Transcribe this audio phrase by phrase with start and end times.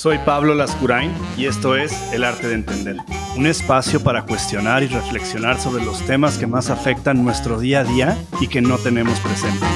[0.00, 2.96] Soy Pablo Lascurain y esto es El Arte de Entender,
[3.36, 7.84] un espacio para cuestionar y reflexionar sobre los temas que más afectan nuestro día a
[7.84, 9.66] día y que no tenemos presente.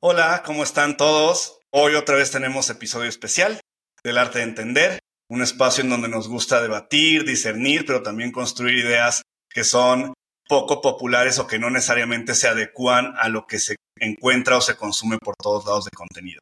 [0.00, 1.60] Hola, ¿cómo están todos?
[1.70, 3.60] Hoy otra vez tenemos episodio especial
[4.04, 4.98] del Arte de Entender,
[5.30, 10.12] un espacio en donde nos gusta debatir, discernir, pero también construir ideas que son
[10.48, 14.76] poco populares o que no necesariamente se adecuan a lo que se encuentra o se
[14.76, 16.40] consume por todos lados de contenido.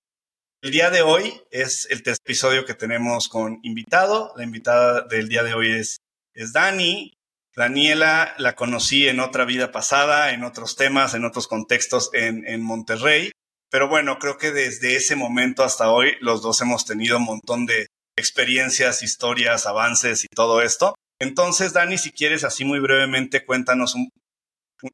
[0.63, 4.33] El día de hoy es el episodio que tenemos con invitado.
[4.37, 5.99] La invitada del día de hoy es,
[6.35, 7.13] es Dani.
[7.55, 12.63] Daniela la conocí en otra vida pasada, en otros temas, en otros contextos en, en
[12.63, 13.31] Monterrey.
[13.71, 17.67] Pero bueno, creo que desde ese momento hasta hoy los dos hemos tenido un montón
[17.67, 20.95] de experiencias, historias, avances y todo esto.
[21.25, 24.09] Entonces, Dani, si quieres así muy brevemente, cuéntanos un,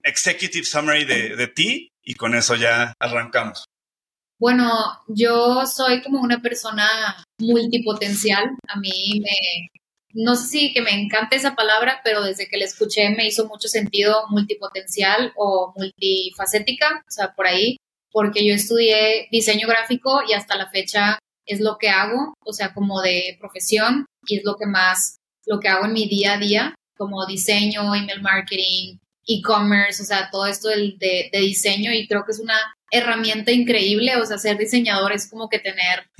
[0.04, 3.64] executive summary de, de ti y con eso ya arrancamos.
[4.38, 4.72] Bueno,
[5.08, 6.88] yo soy como una persona
[7.38, 8.56] multipotencial.
[8.68, 9.68] A mí me,
[10.14, 13.46] no sé si que me encanta esa palabra, pero desde que la escuché me hizo
[13.46, 17.76] mucho sentido multipotencial o multifacética, o sea, por ahí,
[18.10, 22.72] porque yo estudié diseño gráfico y hasta la fecha es lo que hago, o sea,
[22.72, 26.38] como de profesión y es lo que más, lo que hago en mi día a
[26.38, 30.96] día, como diseño, email marketing, e-commerce, o sea, todo esto de,
[31.32, 32.58] de, diseño y creo que es una
[32.90, 36.10] herramienta increíble, o sea, ser diseñador es como que tener,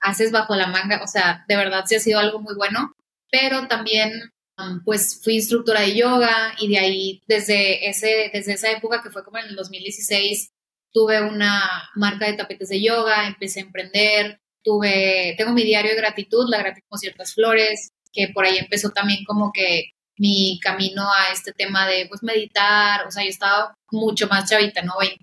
[0.00, 2.94] haces bajo la manga, o sea, de verdad sí ha sido algo muy bueno,
[3.30, 4.12] pero también
[4.58, 9.10] um, pues fui instructora de yoga y de ahí desde, ese, desde esa época que
[9.10, 10.50] fue como en el 2016
[10.92, 15.96] tuve una marca de tapetes de yoga, empecé a emprender, tuve, tengo mi diario de
[15.96, 21.02] gratitud, la gratitud con ciertas flores, que por ahí empezó también como que mi camino
[21.10, 24.92] a este tema de pues meditar, o sea, yo estaba mucho más chavita, ¿no?
[25.00, 25.18] 20,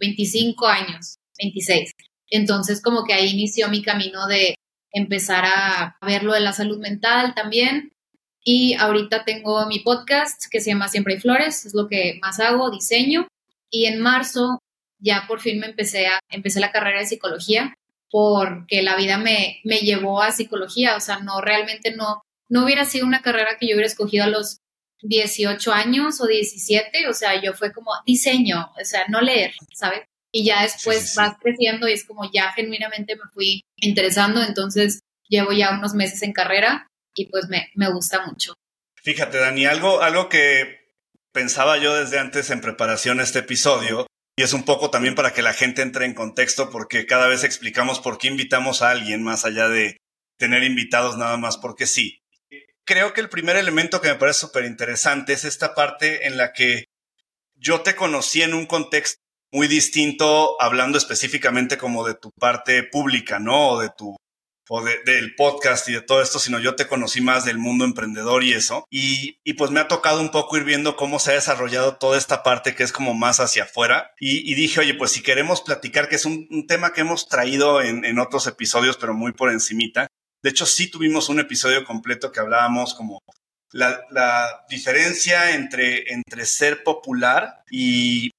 [0.00, 1.92] 25 años, 26.
[2.30, 4.56] Entonces como que ahí inició mi camino de
[4.92, 7.92] empezar a ver lo de la salud mental también.
[8.44, 12.40] Y ahorita tengo mi podcast que se llama Siempre hay Flores, es lo que más
[12.40, 13.26] hago, diseño.
[13.70, 14.60] Y en marzo
[14.98, 17.74] ya por fin me empecé a, empecé la carrera de psicología
[18.10, 22.84] porque la vida me, me llevó a psicología, o sea, no, realmente no, no hubiera
[22.84, 24.58] sido una carrera que yo hubiera escogido a los
[25.02, 30.02] 18 años o 17, o sea, yo fue como diseño, o sea, no leer, ¿sabes?
[30.32, 35.52] Y ya después vas creciendo y es como ya genuinamente me fui interesando, entonces llevo
[35.52, 38.54] ya unos meses en carrera y pues me, me gusta mucho.
[39.02, 40.92] Fíjate, Dani, algo, algo que
[41.32, 44.06] pensaba yo desde antes en preparación a este episodio,
[44.36, 47.42] y es un poco también para que la gente entre en contexto, porque cada vez
[47.42, 49.96] explicamos por qué invitamos a alguien más allá de
[50.38, 52.20] tener invitados nada más porque sí
[52.86, 56.52] creo que el primer elemento que me parece súper interesante es esta parte en la
[56.52, 56.84] que
[57.56, 59.20] yo te conocí en un contexto
[59.52, 63.70] muy distinto, hablando específicamente como de tu parte pública, ¿no?
[63.70, 64.16] O de tu
[64.68, 68.42] o del podcast y de todo esto, sino yo te conocí más del mundo emprendedor
[68.44, 68.84] y eso.
[68.90, 72.18] Y, y, pues me ha tocado un poco ir viendo cómo se ha desarrollado toda
[72.18, 74.12] esta parte que es como más hacia afuera.
[74.18, 78.04] Y, dije, oye, pues si queremos platicar, que es un, tema que hemos traído en,
[78.04, 80.08] en, otros episodios, pero muy por encimita,
[80.42, 83.20] de hecho, sí tuvimos un episodio completo que hablábamos como
[83.72, 88.30] la, diferencia entre, entre ser popular y,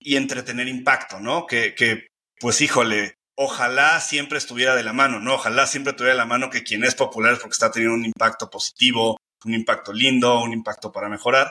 [0.00, 1.46] y entre tener impacto, ¿no?
[1.46, 2.08] Que, que,
[2.40, 5.34] pues híjole, ojalá siempre estuviera de la mano, ¿no?
[5.34, 8.04] Ojalá siempre tuviera de la mano que quien es popular es porque está teniendo un
[8.04, 11.50] impacto positivo, un impacto lindo, un impacto para mejorar.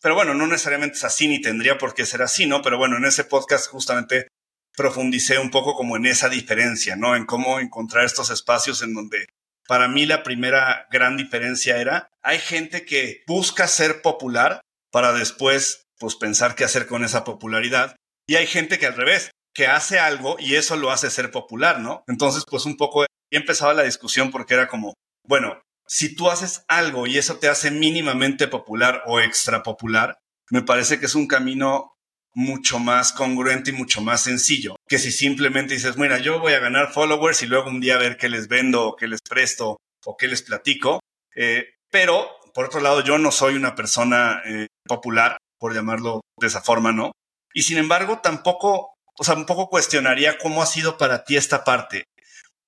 [0.00, 2.62] Pero bueno, no necesariamente es así ni tendría por qué ser así, ¿no?
[2.62, 4.28] Pero bueno, en ese podcast justamente
[4.76, 7.14] profundicé un poco como en esa diferencia, ¿no?
[7.14, 9.26] En cómo encontrar estos espacios en donde
[9.68, 14.60] para mí la primera gran diferencia era, hay gente que busca ser popular
[14.90, 17.94] para después pues pensar qué hacer con esa popularidad
[18.26, 21.80] y hay gente que al revés, que hace algo y eso lo hace ser popular,
[21.80, 22.04] ¿no?
[22.08, 24.94] Entonces pues un poco empezaba la discusión porque era como,
[25.26, 30.18] bueno, si tú haces algo y eso te hace mínimamente popular o extra popular,
[30.50, 31.92] me parece que es un camino
[32.34, 36.58] mucho más congruente y mucho más sencillo que si simplemente dices, mira, yo voy a
[36.58, 40.16] ganar followers y luego un día ver qué les vendo o qué les presto o
[40.18, 41.00] qué les platico.
[41.34, 46.46] Eh, pero, por otro lado, yo no soy una persona eh, popular, por llamarlo de
[46.46, 47.12] esa forma, ¿no?
[47.54, 51.64] Y sin embargo, tampoco, o sea, un poco cuestionaría cómo ha sido para ti esta
[51.64, 52.04] parte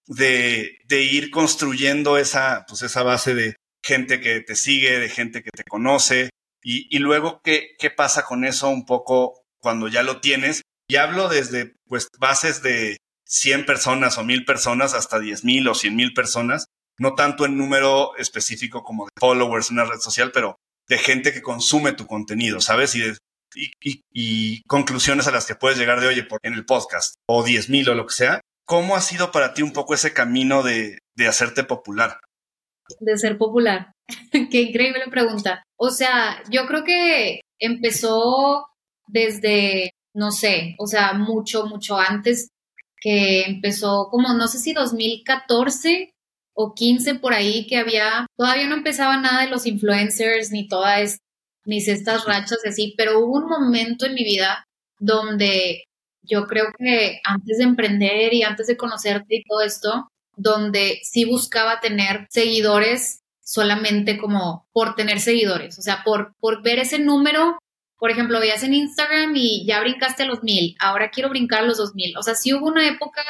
[0.06, 5.42] de, de ir construyendo esa, pues esa base de gente que te sigue, de gente
[5.42, 6.30] que te conoce,
[6.62, 10.62] y, y luego qué, qué pasa con eso un poco cuando ya lo tienes.
[10.88, 12.96] Y hablo desde pues bases de
[13.26, 16.66] 100 personas o 1000 personas hasta 10.000 o 100.000 personas,
[16.98, 20.56] no tanto en número específico como de followers en una red social, pero
[20.88, 22.94] de gente que consume tu contenido, ¿sabes?
[22.94, 23.02] Y
[23.54, 27.88] y, conclusiones a las que puedes llegar de, oye, en el podcast o 10 mil
[27.88, 28.40] o lo que sea.
[28.66, 32.18] ¿Cómo ha sido para ti un poco ese camino de, de hacerte popular?
[33.00, 33.92] De ser popular.
[34.32, 35.62] Qué increíble pregunta.
[35.76, 38.66] O sea, yo creo que empezó
[39.06, 42.48] desde, no sé, o sea, mucho, mucho antes
[43.00, 46.10] que empezó como, no sé si 2014
[46.54, 51.18] o 15 por ahí, que había, todavía no empezaba nada de los influencers ni todas,
[51.64, 54.66] ni estas rachas así, pero hubo un momento en mi vida
[54.98, 55.84] donde
[56.22, 61.24] yo creo que antes de emprender y antes de conocerte y todo esto, donde sí
[61.24, 67.58] buscaba tener seguidores solamente como por tener seguidores, o sea, por, por ver ese número,
[67.98, 71.66] por ejemplo, veías en Instagram y ya brincaste a los mil, ahora quiero brincar a
[71.66, 73.22] los dos mil, o sea, sí hubo una época,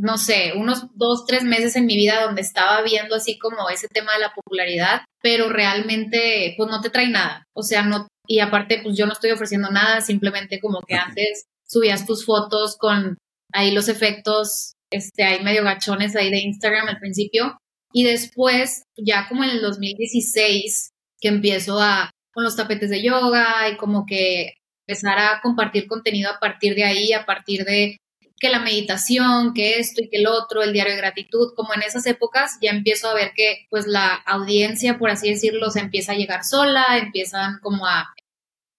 [0.00, 3.88] no sé, unos dos, tres meses en mi vida donde estaba viendo así como ese
[3.88, 8.40] tema de la popularidad, pero realmente pues no te trae nada, o sea, no, y
[8.40, 13.18] aparte pues yo no estoy ofreciendo nada, simplemente como que antes subías tus fotos con
[13.52, 17.56] ahí los efectos, este, hay medio gachones ahí de Instagram al principio,
[17.92, 20.90] y después, ya como en el 2016,
[21.20, 24.52] que empiezo a con los tapetes de yoga y como que
[24.86, 27.96] empezar a compartir contenido a partir de ahí, a partir de
[28.38, 31.82] que la meditación, que esto y que el otro, el diario de gratitud, como en
[31.82, 36.12] esas épocas ya empiezo a ver que pues la audiencia, por así decirlo, se empieza
[36.12, 38.14] a llegar sola, empiezan como a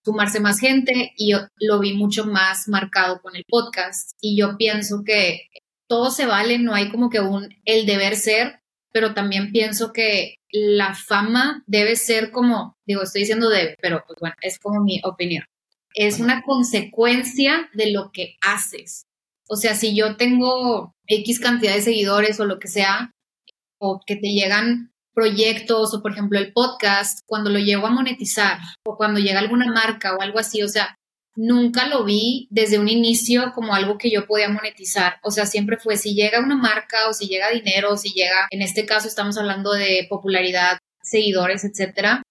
[0.03, 4.57] sumarse más gente y yo lo vi mucho más marcado con el podcast y yo
[4.57, 5.47] pienso que
[5.87, 10.35] todo se vale, no hay como que un el deber ser, pero también pienso que
[10.51, 15.01] la fama debe ser como, digo, estoy diciendo debe, pero pues bueno, es como mi
[15.03, 15.43] opinión.
[15.95, 19.05] Es una consecuencia de lo que haces.
[19.49, 23.11] O sea, si yo tengo X cantidad de seguidores o lo que sea,
[23.79, 28.59] o que te llegan proyectos o por ejemplo el podcast, cuando lo llego a monetizar
[28.85, 30.95] o cuando llega alguna marca o algo así, o sea,
[31.35, 35.17] nunca lo vi desde un inicio como algo que yo podía monetizar.
[35.23, 38.47] O sea, siempre fue si llega una marca o si llega dinero, o si llega,
[38.51, 42.21] en este caso estamos hablando de popularidad, seguidores, etcétera,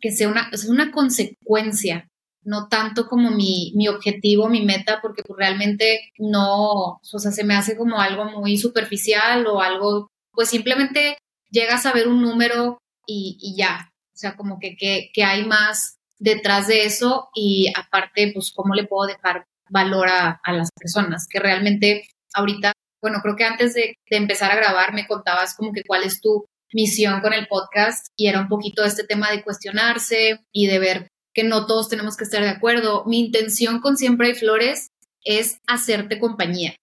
[0.00, 2.08] que sea una, es una consecuencia,
[2.44, 7.44] no tanto como mi, mi objetivo, mi meta, porque pues realmente no, o sea, se
[7.44, 11.18] me hace como algo muy superficial o algo, pues simplemente
[11.50, 13.90] llegas a ver un número y, ya.
[14.14, 18.74] O sea, como que, que, que hay más detrás de eso y aparte, pues, cómo
[18.74, 23.96] le puedo dejar valor a, las personas, que realmente ahorita, bueno, creo que antes de,
[24.10, 28.28] empezar a grabar me contabas como que cuál es tu misión con el podcast y
[28.28, 32.24] era un poquito este tema de cuestionarse y de ver que no todos tenemos que
[32.24, 33.04] estar de acuerdo.
[33.06, 34.88] Mi intención con Siempre hay Flores
[35.24, 36.76] es hacerte compañía.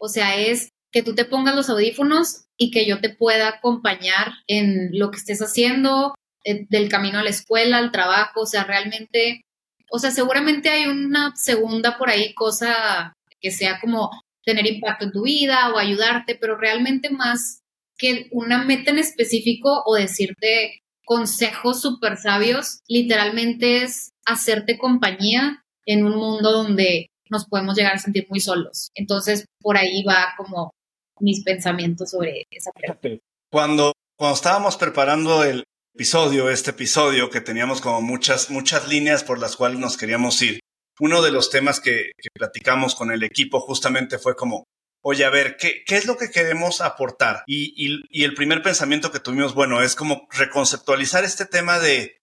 [0.00, 4.32] O sea, es que tú te pongas los audífonos y que yo te pueda acompañar
[4.46, 6.14] en lo que estés haciendo,
[6.44, 9.42] eh, del camino a la escuela, al trabajo, o sea, realmente,
[9.90, 14.10] o sea, seguramente hay una segunda por ahí cosa que sea como
[14.44, 17.60] tener impacto en tu vida o ayudarte, pero realmente más
[17.98, 26.04] que una meta en específico o decirte consejos súper sabios, literalmente es hacerte compañía en
[26.04, 28.90] un mundo donde nos podemos llegar a sentir muy solos.
[28.94, 30.70] Entonces, por ahí va como
[31.18, 33.24] mis pensamientos sobre esa pregunta.
[33.50, 35.64] Cuando, cuando estábamos preparando el,
[35.98, 40.60] episodio, este episodio, que teníamos como muchas, muchas líneas por las cuales nos queríamos ir.
[41.00, 44.62] Uno de los temas que, platicamos con el equipo justamente fue como,
[45.10, 47.42] oye, a ver, ¿qué, qué es lo que queremos aportar?
[47.46, 47.72] Y,
[48.10, 52.20] y, el primer pensamiento que tuvimos, bueno, es como reconceptualizar este tema de,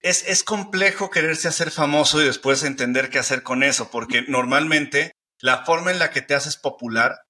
[0.00, 5.12] es, es complejo quererse hacer famoso y después entender qué hacer con eso, porque normalmente
[5.40, 7.20] la forma en la que te haces popular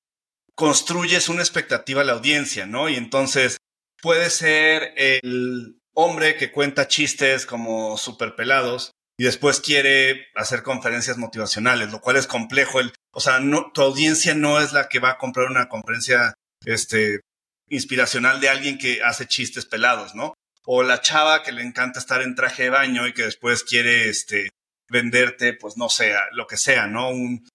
[0.54, 2.88] construyes una expectativa a la audiencia, ¿no?
[2.88, 3.56] Y entonces
[4.00, 11.16] puede ser el hombre que cuenta chistes como super pelados y después quiere hacer conferencias
[11.16, 12.80] motivacionales, lo cual es complejo.
[12.80, 13.40] El, o sea,
[13.72, 17.20] tu audiencia no es la que va a comprar una conferencia este,
[17.68, 20.34] inspiracional de alguien que hace chistes pelados, ¿no?
[20.64, 24.08] O la chava que le encanta estar en traje de baño y que después quiere
[24.08, 24.50] este,
[24.88, 27.08] venderte, pues no sé, lo que sea, ¿no?
[27.08, 27.48] Un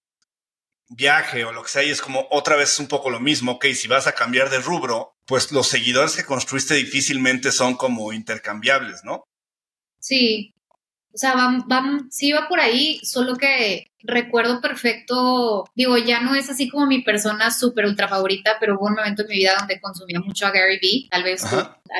[0.89, 3.67] viaje o lo que sea, y es como otra vez un poco lo mismo, ok,
[3.73, 9.03] si vas a cambiar de rubro, pues los seguidores que construiste difícilmente son como intercambiables,
[9.05, 9.23] ¿no?
[9.99, 10.53] Sí,
[11.13, 16.35] o sea, van, van, sí va por ahí, solo que recuerdo perfecto, digo, ya no
[16.35, 19.55] es así como mi persona súper ultra favorita, pero hubo un momento en mi vida
[19.59, 21.43] donde consumía mucho a Gary Vee, tal vez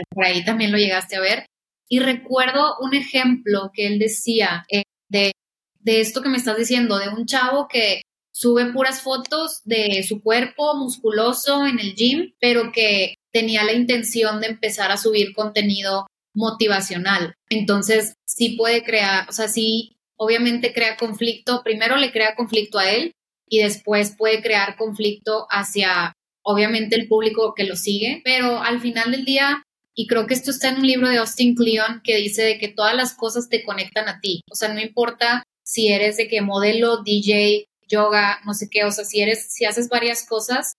[0.10, 1.46] por ahí también lo llegaste a ver,
[1.90, 5.34] y recuerdo un ejemplo que él decía eh, de,
[5.80, 8.02] de esto que me estás diciendo, de un chavo que
[8.32, 14.40] sube puras fotos de su cuerpo musculoso en el gym, pero que tenía la intención
[14.40, 17.36] de empezar a subir contenido motivacional.
[17.50, 22.90] Entonces, sí puede crear, o sea, sí, obviamente crea conflicto, primero le crea conflicto a
[22.90, 23.14] él
[23.48, 29.12] y después puede crear conflicto hacia, obviamente, el público que lo sigue, pero al final
[29.12, 32.44] del día, y creo que esto está en un libro de Austin Kleon que dice
[32.44, 36.18] de que todas las cosas te conectan a ti, o sea, no importa si eres
[36.18, 40.26] de que modelo, DJ, yoga, no sé qué, o sea, si eres, si haces varias
[40.26, 40.74] cosas,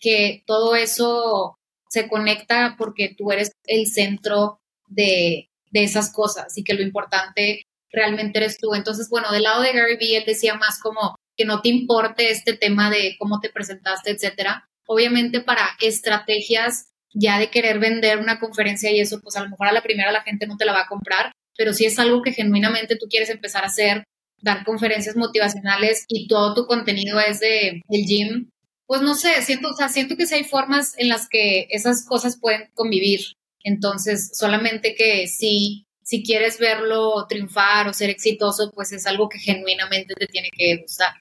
[0.00, 1.56] que todo eso
[1.88, 4.58] se conecta porque tú eres el centro
[4.88, 8.74] de, de esas cosas y que lo importante realmente eres tú.
[8.74, 12.30] Entonces, bueno, del lado de Gary Vee, él decía más como que no te importe
[12.30, 14.68] este tema de cómo te presentaste, etcétera.
[14.86, 19.68] Obviamente para estrategias ya de querer vender una conferencia y eso, pues a lo mejor
[19.68, 22.22] a la primera la gente no te la va a comprar, pero si es algo
[22.22, 24.04] que genuinamente tú quieres empezar a hacer,
[24.40, 28.50] dar conferencias motivacionales y todo tu contenido es de el gym,
[28.86, 32.04] pues no sé, siento, o sea, siento que sí hay formas en las que esas
[32.06, 33.20] cosas pueden convivir.
[33.62, 39.38] Entonces, solamente que si, si quieres verlo triunfar o ser exitoso, pues es algo que
[39.38, 41.12] genuinamente te tiene que gustar.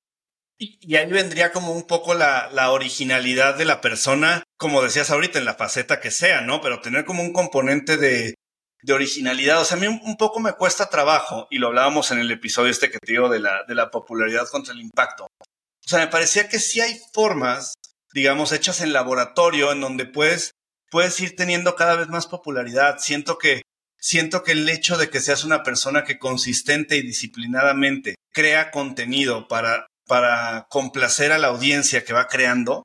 [0.59, 5.37] Y, ahí vendría como un poco la, la, originalidad de la persona, como decías ahorita,
[5.37, 6.61] en la faceta que sea, ¿no?
[6.61, 8.33] Pero tener como un componente de,
[8.81, 9.61] de originalidad.
[9.61, 12.71] O sea, a mí un, poco me cuesta trabajo, y lo hablábamos en el episodio
[12.71, 15.25] este que te digo de la, de la popularidad contra el impacto.
[15.25, 17.75] O sea, me parecía que sí hay formas,
[18.13, 20.51] digamos, hechas en laboratorio, en donde puedes,
[20.89, 22.97] puedes ir teniendo cada vez más popularidad.
[22.99, 23.61] Siento que,
[23.99, 29.47] siento que el hecho de que seas una persona que consistente y disciplinadamente crea contenido
[29.47, 32.83] para, para complacer a la audiencia que va creando,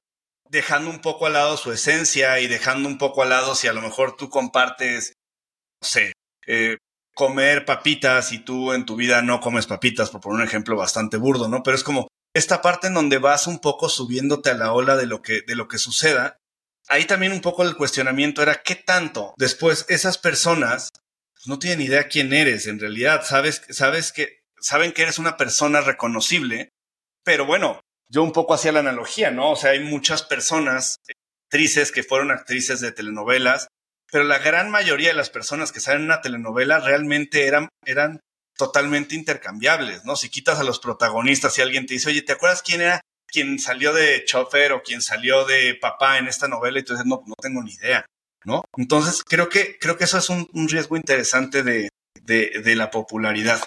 [0.49, 3.73] dejando un poco al lado su esencia y dejando un poco al lado si a
[3.73, 5.15] lo mejor tú compartes
[5.83, 6.13] no sé,
[6.47, 6.79] eh,
[7.15, 11.17] comer papitas y tú en tu vida no comes papitas, por poner un ejemplo bastante
[11.17, 11.63] burdo, ¿no?
[11.63, 15.07] Pero es como esta parte en donde vas un poco subiéndote a la ola de
[15.07, 16.39] lo que, de lo que suceda.
[16.93, 20.91] Ahí también un poco el cuestionamiento era qué tanto después esas personas
[21.33, 25.39] pues, no tienen idea quién eres en realidad, sabes, sabes que, saben que eres una
[25.39, 26.69] persona reconocible,
[27.25, 27.81] pero bueno,
[28.11, 29.53] yo un poco hacía la analogía, ¿no?
[29.53, 30.97] O sea, hay muchas personas,
[31.47, 33.69] actrices que fueron actrices de telenovelas,
[34.11, 38.21] pero la gran mayoría de las personas que salen en una telenovela realmente eran, eran
[38.59, 40.15] totalmente intercambiables, ¿no?
[40.15, 43.01] Si quitas a los protagonistas y alguien te dice, oye, ¿te acuerdas quién era
[43.33, 46.79] quien salió de chofer o quien salió de papá en esta novela?
[46.79, 48.05] Y dices, no, no tengo ni idea,
[48.45, 48.63] ¿no?
[48.77, 51.89] Entonces, creo que, creo que eso es un, riesgo interesante de,
[52.23, 53.61] de, la popularidad.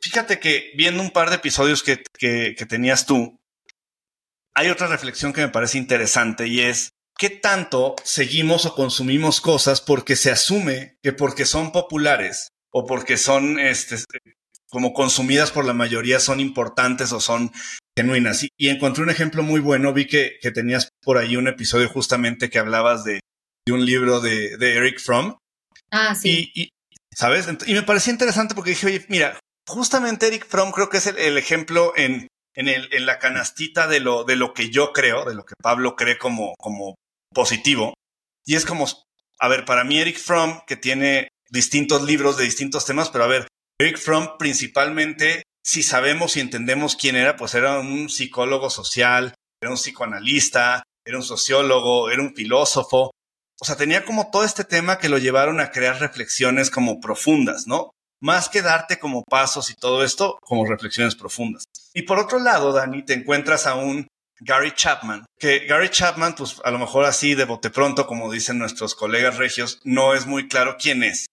[0.00, 3.38] Fíjate que viendo un par de episodios que, que, que tenías tú,
[4.54, 9.80] hay otra reflexión que me parece interesante y es ¿qué tanto seguimos o consumimos cosas
[9.80, 13.96] porque se asume que porque son populares o porque son este,
[14.70, 17.52] como consumidas por la mayoría son importantes o son
[18.00, 18.44] genuinas?
[18.56, 22.58] Y, encontré un ejemplo muy bueno, vi que, tenías por ahí un episodio justamente que
[22.58, 23.20] hablabas de,
[23.70, 25.36] un libro de, Eric Fromm.
[25.90, 26.50] Ah, sí.
[26.54, 26.70] Y,
[27.14, 27.48] ¿Sabes?
[27.66, 29.38] Y me parecía interesante porque dije, oye, mira,
[29.68, 34.00] justamente Eric Fromm creo que es el, ejemplo en, en, el, en la canastita de
[34.00, 36.94] lo, de lo que yo creo, de lo que Pablo cree como, como
[37.32, 37.94] positivo.
[38.44, 38.86] Y es como,
[39.38, 43.28] a ver, para mí Eric Fromm, que tiene distintos libros de distintos temas, pero a
[43.28, 43.48] ver,
[43.80, 49.70] Eric Fromm principalmente, si sabemos y entendemos quién era, pues era un psicólogo social, era
[49.70, 53.10] un psicoanalista, era un sociólogo, era un filósofo.
[53.60, 57.66] O sea, tenía como todo este tema que lo llevaron a crear reflexiones como profundas,
[57.66, 57.90] ¿no?
[58.22, 61.64] Más que darte como pasos y todo esto, como reflexiones profundas.
[61.94, 64.06] Y por otro lado, Dani, te encuentras a un
[64.40, 68.58] Gary Chapman, que Gary Chapman, pues a lo mejor así de bote pronto, como dicen
[68.58, 71.26] nuestros colegas regios, no es muy claro quién es.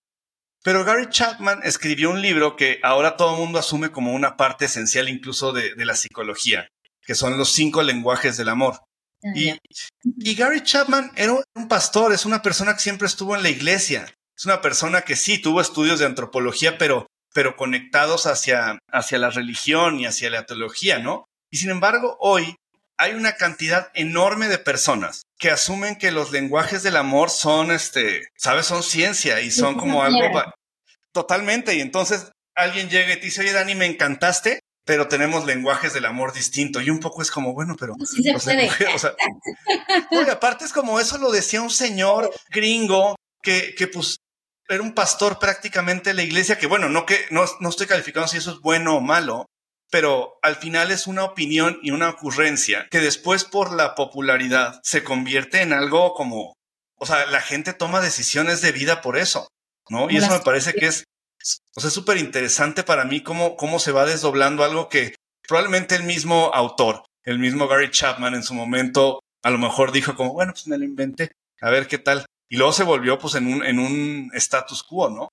[0.68, 4.66] Pero Gary Chapman escribió un libro que ahora todo el mundo asume como una parte
[4.66, 6.68] esencial incluso de, la psicología,
[7.06, 8.82] que son los cinco lenguajes del amor.
[9.24, 9.58] Ah, y,
[10.04, 14.14] y, Gary Chapman era un pastor, es una persona que siempre estuvo en la iglesia,
[14.36, 19.30] es una persona que sí tuvo estudios de antropología, pero, pero conectados hacia, hacia la
[19.30, 21.24] religión y hacia la teología, ¿no?
[21.50, 22.58] Y sin embargo, hoy
[22.98, 28.24] hay una cantidad enorme de personas que asumen que los lenguajes del amor son, este,
[28.36, 30.20] sabes, son ciencia y son como algo
[31.12, 31.76] totalmente.
[31.76, 36.06] Y entonces alguien llega y te dice, oye, Dani, me encantaste, pero tenemos lenguajes del
[36.06, 36.82] amor distinto.
[36.82, 37.94] Y un poco es como, bueno, pero.
[38.06, 39.16] Sí o sea,
[40.12, 44.18] oye, aparte es como eso lo decía un señor gringo que, que pues
[44.70, 48.28] era un pastor prácticamente de la iglesia, que bueno, no que no, no estoy calificando
[48.28, 49.46] si eso es bueno o malo,
[49.90, 55.04] pero al final es una opinión y una ocurrencia que después por la popularidad se
[55.04, 56.54] convierte en algo como,
[56.98, 59.48] o sea, la gente toma decisiones de vida por eso,
[59.90, 60.10] ¿no?
[60.10, 61.06] Y eso me parece que es,
[61.76, 65.16] o sea, súper interesante para mí cómo, cómo se va desdoblando algo que
[65.48, 70.16] probablemente el mismo autor, el mismo Gary Chapman en su momento, a lo mejor dijo
[70.16, 72.26] como, bueno, pues me lo inventé, a ver qué tal.
[72.50, 75.30] Y luego se volvió pues en un, en un status quo, ¿no?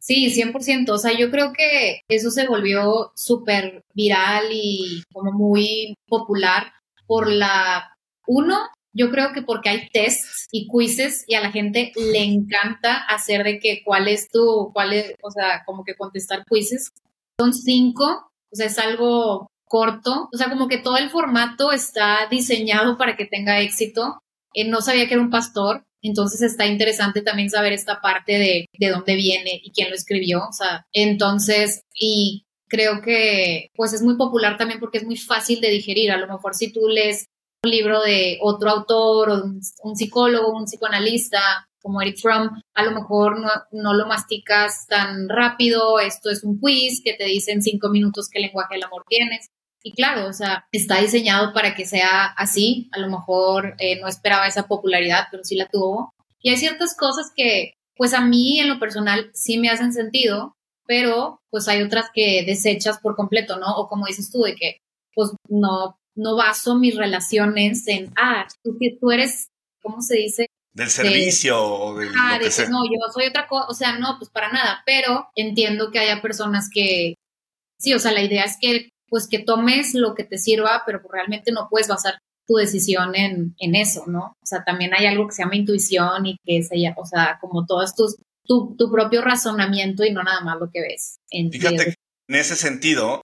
[0.00, 0.90] Sí, 100%.
[0.90, 6.72] O sea, yo creo que eso se volvió súper viral y como muy popular
[7.06, 8.56] por la, uno,
[8.92, 13.44] yo creo que porque hay tests y quizzes y a la gente le encanta hacer
[13.44, 16.90] de que cuál es tu, cuál es, o sea, como que contestar quizzes.
[17.38, 22.26] Son cinco, o sea, es algo corto, o sea, como que todo el formato está
[22.30, 24.18] diseñado para que tenga éxito.
[24.54, 28.66] Eh, no sabía que era un pastor, entonces está interesante también saber esta parte de,
[28.78, 34.02] de dónde viene y quién lo escribió, o sea, entonces, y creo que pues es
[34.02, 36.10] muy popular también porque es muy fácil de digerir.
[36.10, 37.26] A lo mejor si tú lees
[37.64, 39.44] un libro de otro autor o
[39.82, 41.40] un, psicólogo, un psicoanalista
[41.80, 46.00] como Eric Fromm, a lo mejor no, no, lo masticas tan rápido.
[46.00, 49.50] Esto es un quiz que te dice en cinco minutos qué lenguaje del amor tienes.
[49.86, 52.88] Y claro, o sea, está diseñado para que sea así.
[52.90, 56.12] A lo mejor eh, no esperaba esa popularidad, pero sí la tuvo.
[56.42, 60.56] Y hay ciertas cosas que, pues a mí en lo personal sí me hacen sentido,
[60.88, 63.76] pero pues hay otras que desechas por completo, ¿no?
[63.76, 64.78] O como dices tú, de que
[65.14, 69.46] pues no, no baso mis relaciones en, ah, tú, tú eres,
[69.82, 70.46] ¿cómo se dice?
[70.72, 72.10] Del servicio o del...
[72.18, 75.92] Ah, que no, yo soy otra cosa, o sea, no, pues para nada, pero entiendo
[75.92, 77.14] que haya personas que,
[77.78, 81.00] sí, o sea, la idea es que pues que tomes lo que te sirva, pero
[81.10, 84.36] realmente no puedes basar tu decisión en, en, eso, ¿no?
[84.40, 87.66] O sea, también hay algo que se llama intuición y que se o sea, como
[87.66, 91.18] todos tus, tu, tu propio razonamiento y no nada más lo que ves.
[91.30, 91.94] En Fíjate,
[92.28, 93.22] en ese sentido,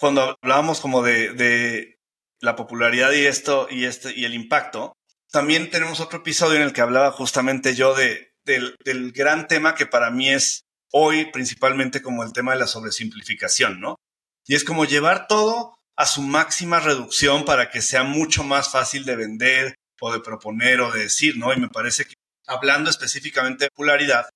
[0.00, 1.98] cuando hablábamos como de, de,
[2.40, 4.92] la popularidad y esto y este y el impacto,
[5.30, 9.74] también tenemos otro episodio en el que hablaba justamente yo de, del, del gran tema
[9.74, 13.96] que para mí es hoy principalmente como el tema de la sobresimplificación, ¿no?
[14.46, 19.04] Y es como llevar todo a su máxima reducción para que sea mucho más fácil
[19.04, 21.52] de vender o de proponer o de decir, ¿no?
[21.52, 22.14] Y me parece que
[22.46, 24.28] hablando específicamente de popularidad,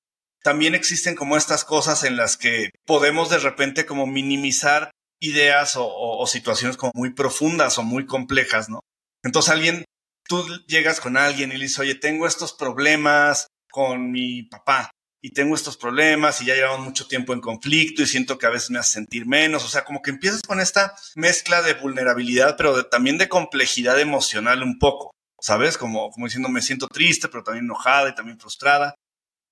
[0.43, 6.25] también existen como estas cosas en las que podemos de repente como minimizar ideas o,
[6.27, 8.81] situaciones como muy profundas o muy complejas, ¿no?
[9.25, 9.85] Entonces alguien,
[10.29, 14.91] tú llegas con alguien y le dices, oye, tengo estos problemas con mi papá
[15.21, 18.51] y tengo estos problemas y ya llevamos mucho tiempo en conflicto y siento que a
[18.51, 19.65] veces me hace sentir menos.
[19.65, 24.63] O sea, como que empiezas con esta mezcla de vulnerabilidad, pero también de complejidad emocional
[24.63, 25.77] un poco, ¿sabes?
[25.77, 28.95] Como, como diciendo, me siento triste, pero también enojada y también frustrada.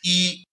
[0.03, 0.45] Y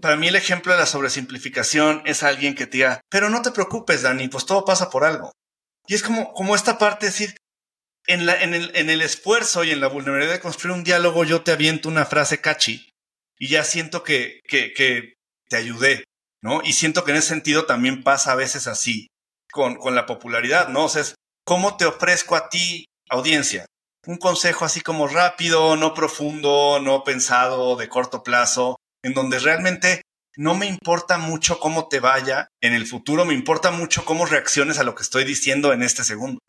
[0.00, 3.50] para mí el ejemplo de la sobresimplificación es alguien que te diga, pero no te
[3.50, 5.32] preocupes, Dani, pues todo pasa por algo.
[5.88, 7.36] Y es como, como esta parte de decir,
[8.06, 11.24] en, la, en, el, en el esfuerzo y en la vulnerabilidad de construir un diálogo,
[11.24, 12.88] yo te aviento una frase catchy
[13.38, 15.14] y ya siento que, que,
[15.48, 16.04] te ayudé,
[16.42, 16.60] ¿no?
[16.64, 19.06] Y siento que en ese sentido también pasa a veces así
[19.52, 20.86] con, con la popularidad, ¿no?
[20.86, 23.64] O sea, es, ¿cómo te ofrezco a ti, audiencia?
[24.06, 30.02] Un consejo así como rápido, no profundo, no pensado, de corto plazo, en donde realmente
[30.36, 34.78] no me importa mucho cómo te vaya en el futuro, me importa mucho cómo reacciones
[34.78, 36.40] a lo que estoy diciendo en este segundo.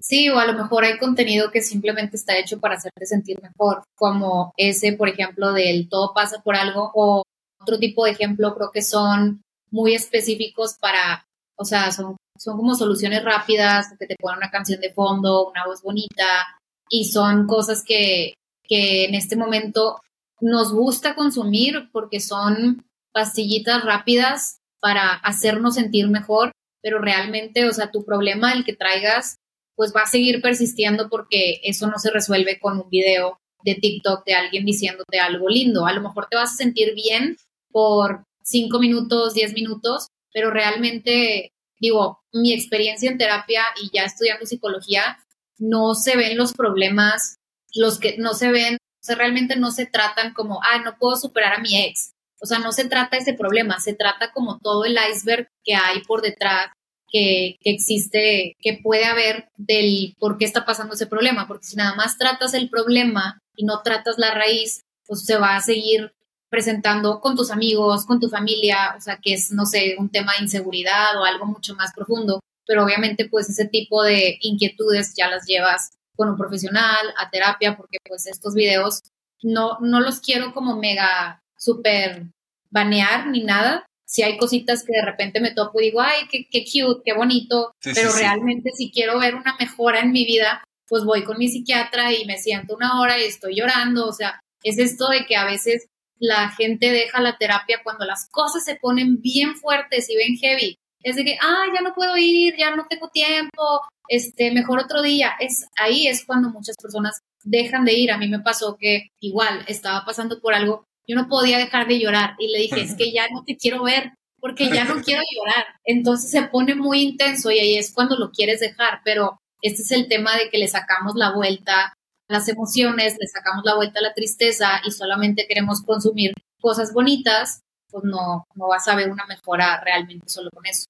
[0.00, 3.82] Sí, o a lo mejor hay contenido que simplemente está hecho para hacerte sentir mejor,
[3.96, 7.22] como ese, por ejemplo, del todo pasa por algo, o
[7.60, 12.76] otro tipo de ejemplo creo que son muy específicos para, o sea, son, son como
[12.76, 16.46] soluciones rápidas, que te ponen una canción de fondo, una voz bonita,
[16.88, 20.00] y son cosas que, que en este momento
[20.40, 27.90] nos gusta consumir porque son pastillitas rápidas para hacernos sentir mejor, pero realmente, o sea,
[27.90, 29.36] tu problema, el que traigas,
[29.78, 34.26] pues va a seguir persistiendo porque eso no se resuelve con un video de TikTok
[34.26, 35.86] de alguien diciéndote algo lindo.
[35.86, 37.36] A lo mejor te vas a sentir bien
[37.70, 44.46] por cinco minutos, diez minutos, pero realmente, digo, mi experiencia en terapia y ya estudiando
[44.46, 45.16] psicología,
[45.58, 47.36] no se ven los problemas,
[47.72, 51.16] los que no se ven, o sea, realmente no se tratan como, ah, no puedo
[51.16, 52.14] superar a mi ex.
[52.40, 56.02] O sea, no se trata ese problema, se trata como todo el iceberg que hay
[56.02, 56.72] por detrás
[57.10, 61.94] que, existe, que puede haber del por qué está pasando ese problema, porque si nada
[61.94, 66.12] más tratas el problema y no tratas la raíz, pues se va a seguir
[66.50, 70.32] presentando con tus amigos, con tu familia, o sea, que es, no sé, un tema
[70.36, 75.28] de inseguridad o algo mucho más profundo, pero obviamente pues ese tipo de inquietudes ya
[75.28, 79.02] las llevas con un profesional, a terapia, porque pues estos videos
[79.42, 82.24] no, no los quiero como mega súper
[82.70, 86.46] banear ni nada, si hay cositas que de repente me topo y digo, ay, qué,
[86.50, 91.04] qué cute, qué bonito, pero realmente si quiero ver una mejora en mi vida, pues
[91.04, 94.78] voy con mi psiquiatra y me siento una hora y estoy llorando, o sea, es
[94.78, 99.20] esto de que a veces la gente deja la terapia cuando las cosas se ponen
[99.20, 100.76] bien fuertes y bien heavy.
[101.02, 105.00] Es de que, ah, ya no puedo ir, ya no tengo tiempo, este, mejor otro
[105.02, 105.34] día.
[105.38, 108.10] Es, ahí es cuando muchas personas dejan de ir.
[108.10, 111.98] A mí me pasó que igual estaba pasando por algo yo no podía dejar de
[111.98, 115.22] llorar y le dije, es que ya no te quiero ver porque ya no quiero
[115.34, 115.64] llorar.
[115.84, 119.90] Entonces se pone muy intenso y ahí es cuando lo quieres dejar, pero este es
[119.90, 121.94] el tema de que le sacamos la vuelta a
[122.28, 127.62] las emociones, le sacamos la vuelta a la tristeza y solamente queremos consumir cosas bonitas,
[127.90, 130.84] pues no, no vas a ver una mejora realmente solo con eso.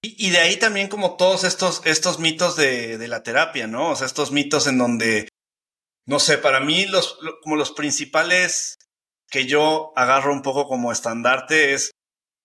[0.00, 3.90] Y, de ahí también como todos estos, estos mitos de, de, la terapia, ¿no?
[3.90, 5.28] O sea, estos mitos en donde,
[6.06, 8.78] no sé, para mí los, como los principales
[9.30, 11.92] que yo agarro un poco como estandarte es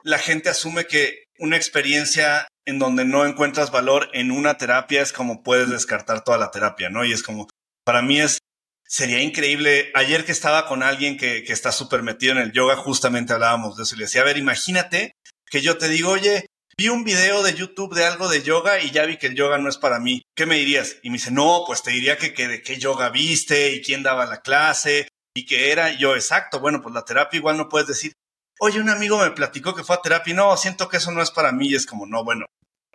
[0.04, 5.12] la gente asume que una experiencia en donde no encuentras valor en una terapia es
[5.12, 7.06] como puedes descartar toda la terapia, ¿no?
[7.06, 7.48] Y es como,
[7.86, 8.40] para mí es,
[8.86, 9.92] sería increíble.
[9.96, 13.84] Ayer que estaba con alguien que, está súper metido en el yoga, justamente hablábamos de
[13.84, 15.14] eso y le decía, a ver, imagínate
[15.50, 18.92] que yo te digo, oye, vi un video de YouTube de algo de yoga y
[18.92, 20.22] ya vi que el yoga no es para mí.
[20.36, 20.98] ¿Qué me dirías?
[21.04, 24.04] Y me dice, no, pues te diría que, que de qué yoga viste y quién
[24.04, 25.92] daba la clase y qué era.
[25.94, 28.14] yo, exacto, bueno, pues la terapia igual no puedes decir,
[28.60, 31.22] oye, un amigo me platicó que fue a terapia y no, siento que eso no
[31.22, 31.70] es para mí.
[31.70, 32.46] Y es como, no, bueno,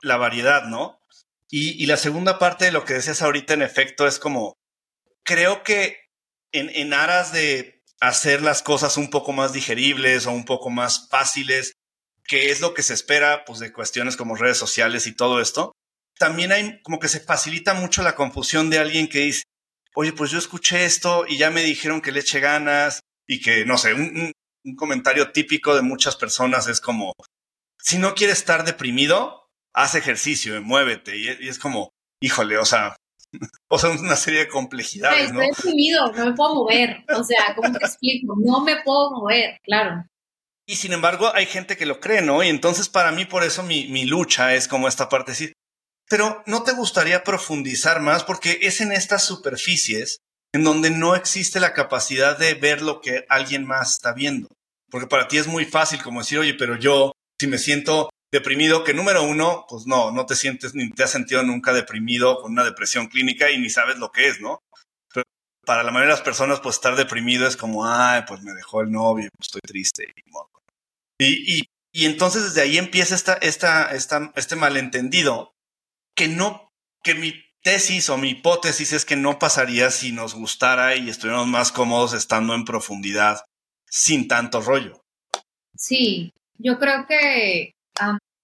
[0.00, 1.00] la variedad, ¿no?
[1.50, 4.54] Y, y la segunda parte de lo que decías ahorita, en efecto, es como,
[5.24, 5.98] creo que
[6.52, 11.08] en, en aras de hacer las cosas un poco más digeribles o un poco más
[11.10, 11.72] fáciles,
[12.24, 15.72] que es lo que se espera pues, de cuestiones como redes sociales y todo esto,
[16.18, 19.42] también hay como que se facilita mucho la confusión de alguien que dice,
[19.94, 23.64] oye, pues yo escuché esto y ya me dijeron que le eche ganas y que,
[23.64, 24.32] no sé, un,
[24.64, 27.12] un comentario típico de muchas personas es como,
[27.80, 31.16] si no quieres estar deprimido, haz ejercicio, y muévete.
[31.16, 32.96] Y, es como, híjole, o sea,
[33.70, 35.42] o sea, una serie de complejidades, ¿no?
[35.42, 37.04] Estoy deprimido, no me puedo mover.
[37.14, 38.34] O sea, ¿cómo te explico?
[38.38, 40.04] No me puedo mover, claro.
[40.66, 42.42] Y sin embargo, hay gente que lo cree, ¿no?
[42.42, 45.52] Y entonces para mí, por eso mi, mi lucha es como esta parte, decir,
[46.08, 48.24] pero ¿no te gustaría profundizar más?
[48.24, 50.20] Porque es en estas superficies
[50.54, 54.48] en donde no existe la capacidad de ver lo que alguien más está viendo.
[54.90, 58.84] Porque para ti es muy fácil como decir, oye, pero yo, si me siento deprimido,
[58.84, 62.52] que número uno, pues no, no te sientes ni te has sentido nunca deprimido con
[62.52, 64.60] una depresión clínica y ni sabes lo que es, ¿no?
[65.12, 65.24] Pero
[65.66, 68.80] para la mayoría de las personas, pues estar deprimido es como, ay, pues me dejó
[68.80, 70.06] el novio, pues estoy triste.
[71.20, 75.52] Y, y, y entonces desde ahí empieza esta, esta, esta, este malentendido
[76.18, 76.72] que no,
[77.04, 81.46] que mi tesis o mi hipótesis es que no pasaría si nos gustara y estuviéramos
[81.46, 83.44] más cómodos estando en profundidad
[83.88, 85.00] sin tanto rollo.
[85.76, 87.72] Sí, yo creo que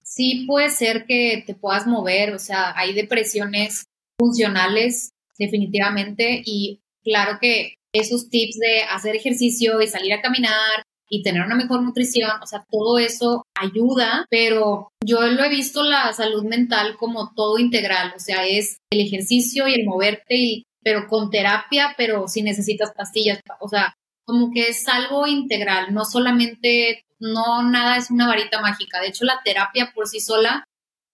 [0.04, 7.38] sí puede ser que te puedas mover, o sea, hay depresiones funcionales definitivamente y claro
[7.40, 12.31] que esos tips de hacer ejercicio y salir a caminar y tener una mejor nutrición,
[12.43, 17.59] o sea, todo eso ayuda, pero yo lo he visto la salud mental como todo
[17.59, 22.43] integral, o sea, es el ejercicio y el moverte, y, pero con terapia, pero si
[22.43, 28.27] necesitas pastillas, o sea, como que es algo integral, no solamente, no nada es una
[28.27, 30.64] varita mágica, de hecho la terapia por sí sola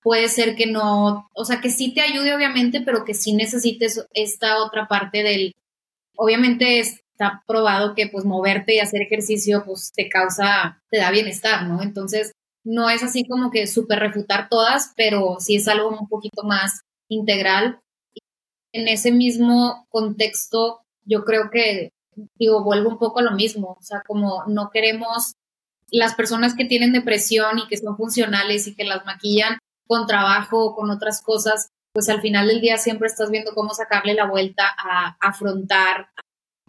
[0.03, 4.07] puede ser que no, o sea, que sí te ayude obviamente, pero que sí necesites
[4.13, 5.55] esta otra parte del,
[6.17, 6.81] obviamente
[7.21, 11.83] está probado que pues moverte y hacer ejercicio pues te causa, te da bienestar, ¿no?
[11.83, 12.33] Entonces,
[12.65, 16.81] no es así como que súper refutar todas, pero sí es algo un poquito más
[17.09, 17.81] integral.
[18.73, 21.91] En ese mismo contexto, yo creo que
[22.39, 25.35] digo, vuelvo un poco a lo mismo, o sea, como no queremos
[25.91, 30.65] las personas que tienen depresión y que son funcionales y que las maquillan con trabajo
[30.65, 34.27] o con otras cosas, pues al final del día siempre estás viendo cómo sacarle la
[34.27, 36.11] vuelta a, afrontar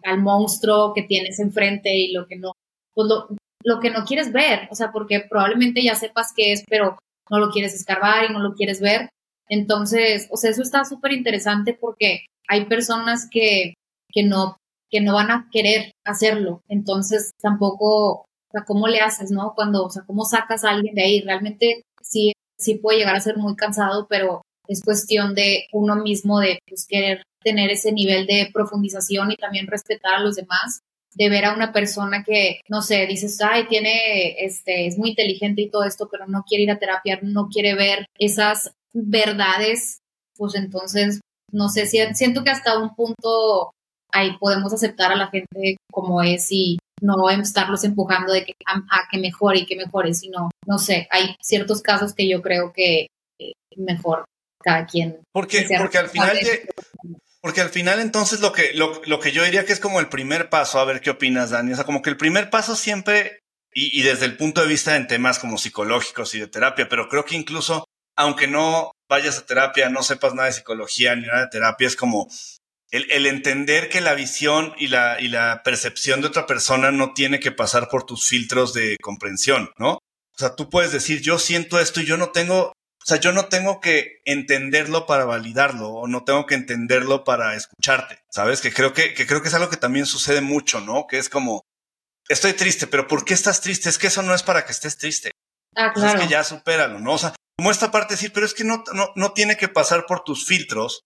[0.04, 2.52] al monstruo que tienes enfrente y lo que no,
[2.94, 3.28] pues lo,
[3.64, 6.98] lo que no quieres ver, o sea, porque probablemente ya sepas qué es, pero
[7.30, 9.08] no lo quieres escarbar y no lo quieres ver.
[9.48, 13.74] Entonces, o sea, eso está súper interesante porque hay personas que,
[14.12, 14.56] que no
[14.92, 16.62] que no van a querer hacerlo.
[16.68, 19.54] Entonces, tampoco, o sea, ¿cómo le haces, no?
[19.56, 21.20] Cuando, o sea, ¿cómo sacas a alguien de ahí?
[21.22, 26.40] Realmente sí, sí puede llegar a ser muy cansado, pero es cuestión de uno mismo
[26.40, 30.80] de pues, querer tener ese nivel de profundización y también respetar a los demás,
[31.14, 35.62] de ver a una persona que, no sé, dices, ay, tiene, este, es muy inteligente
[35.62, 39.98] y todo esto, pero no quiere ir a terapia, no quiere ver esas verdades,
[40.36, 41.20] pues entonces,
[41.50, 43.72] no sé, siento que hasta un punto
[44.12, 49.08] ahí podemos aceptar a la gente como es y no estarlos empujando de que a,
[49.10, 53.08] que mejore y que mejore, sino, no sé, hay ciertos casos que yo creo que
[53.76, 54.24] mejor
[54.62, 55.20] cada quien.
[55.32, 56.38] Porque, porque al final,
[57.40, 60.08] porque al final entonces lo que, lo, lo, que yo diría que es como el
[60.08, 63.40] primer paso, a ver qué opinas, Dani, o sea, como que el primer paso siempre,
[63.74, 67.08] y, y desde el punto de vista en temas como psicológicos y de terapia, pero
[67.08, 67.84] creo que incluso,
[68.16, 71.96] aunque no vayas a terapia, no sepas nada de psicología ni nada de terapia, es
[71.96, 72.28] como
[72.92, 77.40] el, entender que la visión y la, y la percepción de otra persona no tiene
[77.40, 79.94] que pasar por tus filtros de comprensión, ¿no?
[79.94, 82.72] O sea, tú puedes decir, yo siento esto y yo no tengo,
[83.02, 87.56] o sea, yo no tengo que entenderlo para validarlo o no tengo que entenderlo para
[87.56, 88.60] escucharte, ¿sabes?
[88.60, 91.06] Que creo que, que creo que es algo que también sucede mucho, ¿no?
[91.08, 91.62] Que es como,
[92.28, 93.88] estoy triste, pero ¿por qué estás triste?
[93.88, 95.32] Es que eso no es para que estés triste.
[95.74, 96.20] Ah, claro.
[96.20, 97.14] es que ya supéralo, ¿no?
[97.14, 100.06] O sea, como esta parte decir, pero es que no, no, no tiene que pasar
[100.06, 101.02] por tus filtros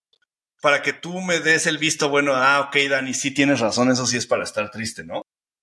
[0.61, 4.07] para que tú me des el visto bueno, ah, ok, Dani, sí tienes razón, eso
[4.07, 5.23] sí es para estar triste, ¿no?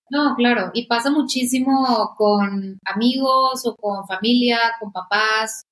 [0.09, 5.63] No, claro, y pasa muchísimo con amigos o con familia, con papás,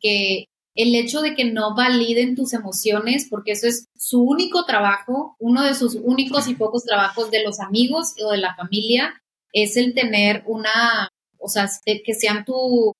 [0.00, 5.36] que el hecho de que no validen tus emociones, porque eso es su único trabajo,
[5.38, 9.20] uno de sus únicos y pocos trabajos de los amigos o de la familia,
[9.52, 12.92] es el tener una, o sea, que sean tu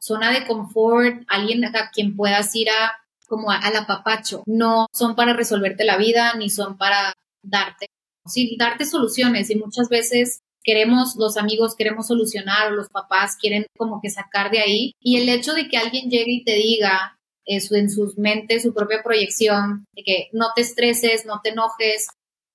[0.00, 2.92] zona de confort, alguien a quien puedas ir a
[3.26, 4.42] como al apapacho.
[4.46, 7.88] No son para resolverte la vida ni son para darte,
[8.26, 14.02] sí, darte soluciones y muchas veces queremos, los amigos queremos solucionar los papás quieren como
[14.02, 17.74] que sacar de ahí y el hecho de que alguien llegue y te diga eso
[17.74, 22.08] en sus mentes, su propia proyección, de que no te estreses, no te enojes,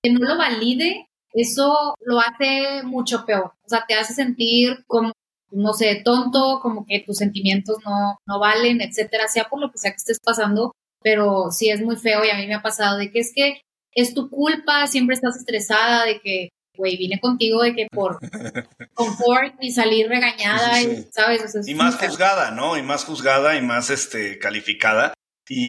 [0.03, 3.53] que no lo valide, eso lo hace mucho peor.
[3.65, 5.11] O sea, te hace sentir como,
[5.49, 9.79] no sé, tonto, como que tus sentimientos no, no valen, etcétera, sea por lo que
[9.79, 12.99] sea que estés pasando, pero sí es muy feo y a mí me ha pasado
[12.99, 13.61] de que es que
[13.95, 18.19] es tu culpa, siempre estás estresada de que, güey, vine contigo de que por
[18.93, 21.55] confort y salir regañada, Y, ¿sabes?
[21.67, 22.77] y más juzgada, ¿no?
[22.77, 25.13] Y más juzgada y más este, calificada.
[25.47, 25.67] Y,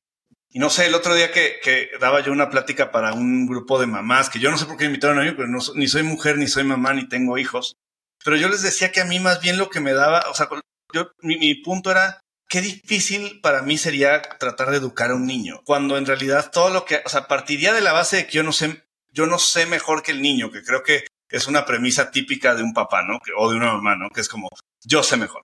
[0.51, 3.81] y no sé, el otro día que, que, daba yo una plática para un grupo
[3.81, 5.89] de mamás, que yo no sé por qué me invitaron a mí, pero no, ni
[5.89, 7.77] soy mujer, ni soy mamá, ni tengo hijos.
[8.25, 10.49] Pero yo les decía que a mí más bien lo que me daba, o sea,
[10.93, 15.27] yo, mi, mi punto era, qué difícil para mí sería tratar de educar a un
[15.27, 18.33] niño, cuando en realidad todo lo que, o sea, partiría de la base de que
[18.33, 18.84] yo no sé,
[19.15, 22.63] yo no sé mejor que el niño, que creo que es una premisa típica de
[22.63, 23.19] un papá, ¿no?
[23.37, 24.11] o de una mamá, ¿no?
[24.11, 24.49] Que es como,
[24.85, 25.43] yo sé mejor.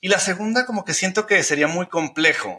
[0.00, 2.58] Y la segunda, como que siento que sería muy complejo,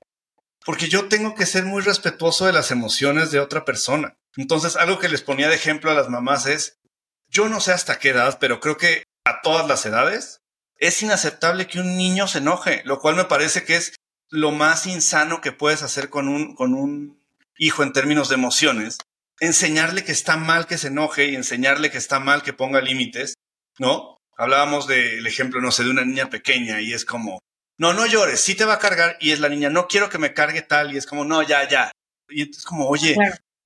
[0.65, 4.15] porque yo tengo que ser muy respetuoso de las emociones de otra persona.
[4.37, 6.79] Entonces, algo que les ponía de ejemplo a las mamás es,
[7.27, 10.39] yo no sé hasta qué edad, pero creo que a todas las edades
[10.77, 13.95] es inaceptable que un niño se enoje, lo cual me parece que es
[14.29, 17.21] lo más insano que puedes hacer con un, con un
[17.57, 18.97] hijo en términos de emociones.
[19.43, 23.33] Enseñarle que está mal que se enoje y enseñarle que está mal que ponga límites,
[23.77, 24.17] ¿no?
[24.37, 27.39] Hablábamos del ejemplo, no sé, de una niña pequeña y es como,
[27.77, 30.17] no, no llores, sí te va a cargar y es la niña, no quiero que
[30.17, 31.91] me cargue tal y es como, no, ya, ya.
[32.29, 33.17] Y es como, oye,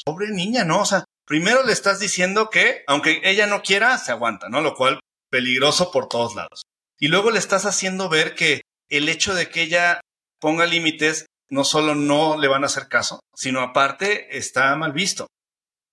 [0.03, 0.81] pobre niña, ¿no?
[0.81, 4.61] O sea, primero le estás diciendo que, aunque ella no quiera, se aguanta, ¿no?
[4.61, 6.63] Lo cual peligroso por todos lados.
[6.97, 10.01] Y luego le estás haciendo ver que el hecho de que ella
[10.39, 15.27] ponga límites no solo no le van a hacer caso, sino aparte está mal visto.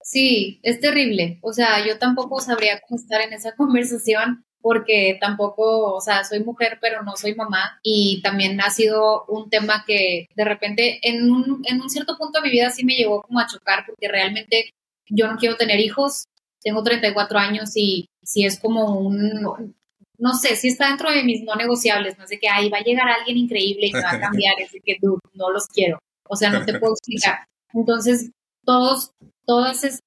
[0.05, 1.39] Sí, es terrible.
[1.41, 6.43] O sea, yo tampoco sabría cómo estar en esa conversación porque tampoco, o sea, soy
[6.43, 7.79] mujer, pero no soy mamá.
[7.83, 12.41] Y también ha sido un tema que de repente en un, en un cierto punto
[12.41, 14.71] de mi vida sí me llevó como a chocar porque realmente
[15.09, 16.27] yo no quiero tener hijos.
[16.63, 19.75] Tengo 34 años y sí es como un,
[20.19, 22.85] no sé, si está dentro de mis no negociables, no sé que ahí va a
[22.85, 25.99] llegar alguien increíble y me va a cambiar, es que tú no los quiero.
[26.29, 27.47] O sea, no te puedo explicar.
[27.75, 28.31] Entonces,
[28.65, 29.13] todos,
[29.47, 30.01] todas esas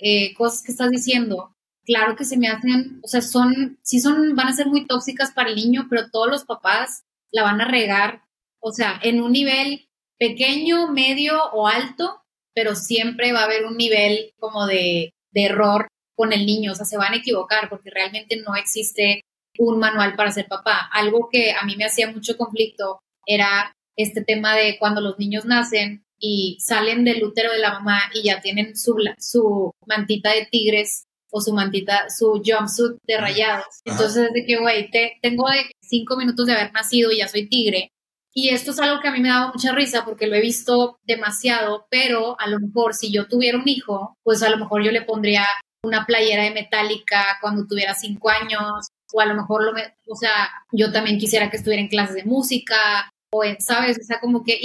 [0.00, 4.34] eh, cosas que estás diciendo, claro que se me hacen, o sea, son, sí son,
[4.34, 7.68] van a ser muy tóxicas para el niño, pero todos los papás la van a
[7.68, 8.22] regar,
[8.60, 12.22] o sea, en un nivel pequeño, medio o alto,
[12.54, 16.74] pero siempre va a haber un nivel como de, de error con el niño, o
[16.74, 19.22] sea, se van a equivocar porque realmente no existe
[19.58, 20.88] un manual para ser papá.
[20.92, 25.44] Algo que a mí me hacía mucho conflicto era este tema de cuando los niños
[25.44, 30.46] nacen y salen del útero de la mamá y ya tienen su, su mantita de
[30.46, 33.80] tigres o su mantita, su jumpsuit de rayados.
[33.84, 37.48] Entonces, de que, güey, te, tengo de cinco minutos de haber nacido y ya soy
[37.48, 37.90] tigre.
[38.32, 40.98] Y esto es algo que a mí me daba mucha risa porque lo he visto
[41.02, 44.92] demasiado, pero a lo mejor si yo tuviera un hijo, pues a lo mejor yo
[44.92, 45.44] le pondría
[45.84, 50.50] una playera de metálica cuando tuviera cinco años, o a lo mejor, lo o sea,
[50.70, 53.98] yo también quisiera que estuviera en clases de música, o ¿sabes?
[53.98, 54.60] O sea, como que,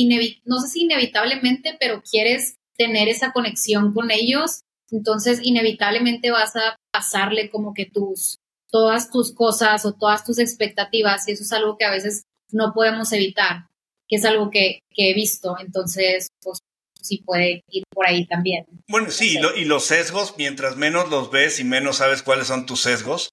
[0.46, 6.76] no sé si inevitablemente, pero quieres tener esa conexión con ellos, entonces inevitablemente vas a
[6.92, 8.38] pasarle como que tus,
[8.70, 12.74] todas tus cosas o todas tus expectativas, y eso es algo que a veces no
[12.74, 13.68] podemos evitar,
[14.08, 16.60] que es algo que, he visto, entonces, pues
[17.00, 18.66] sí puede ir por ahí también.
[18.90, 22.82] Bueno, sí, y los sesgos, mientras menos los ves y menos sabes cuáles son tus
[22.82, 23.30] sesgos,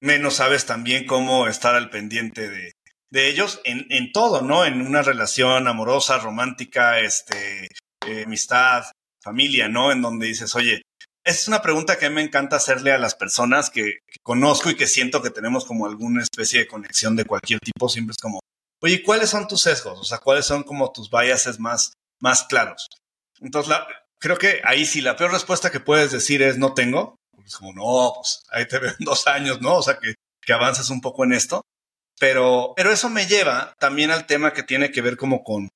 [0.00, 2.72] menos sabes también cómo estar al pendiente de,
[3.10, 4.64] de ellos en, en, todo, ¿no?
[4.64, 7.68] En una relación amorosa, romántica, este,
[8.06, 8.84] eh, amistad,
[9.22, 9.92] familia, ¿no?
[9.92, 10.82] En donde dices, oye,
[11.24, 14.76] es una pregunta que a mí me encanta hacerle a las personas que, conozco y
[14.76, 17.88] que siento que tenemos como alguna especie de conexión de cualquier tipo.
[17.88, 18.40] Siempre es como,
[18.80, 19.98] oye, ¿cuáles son tus sesgos?
[19.98, 22.88] O sea, ¿cuáles son como tus biases más, más claros?
[23.40, 23.74] Entonces,
[24.18, 27.16] creo que ahí sí la peor respuesta que puedes decir es no tengo.
[27.44, 29.76] Es como, no, pues ahí te ven dos años, ¿no?
[29.76, 31.62] O sea, que, que avanzas un poco en esto.
[32.18, 35.68] Pero, pero eso me lleva también al tema que tiene que ver como con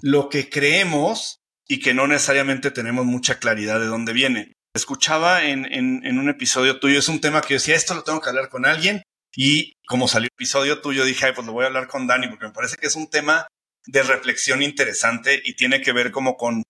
[0.00, 4.52] lo que creemos y que no necesariamente tenemos mucha claridad de dónde viene.
[4.74, 8.20] Escuchaba en, en, un episodio tuyo, es un tema que yo decía, esto lo tengo
[8.20, 9.02] que hablar con alguien.
[9.34, 12.28] Y como salió el episodio tuyo, dije, Ay, pues lo voy a hablar con Dani,
[12.28, 13.46] porque me parece que es un tema
[13.86, 16.62] de reflexión interesante y tiene que ver como con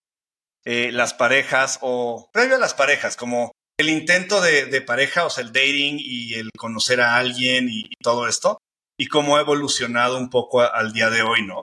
[0.65, 5.45] eh, las parejas o previo a las parejas, como el intento de, pareja, o sea,
[5.45, 8.59] el dating y el conocer a alguien y todo esto
[8.99, 11.63] y cómo ha evolucionado un poco al día de hoy, ¿no?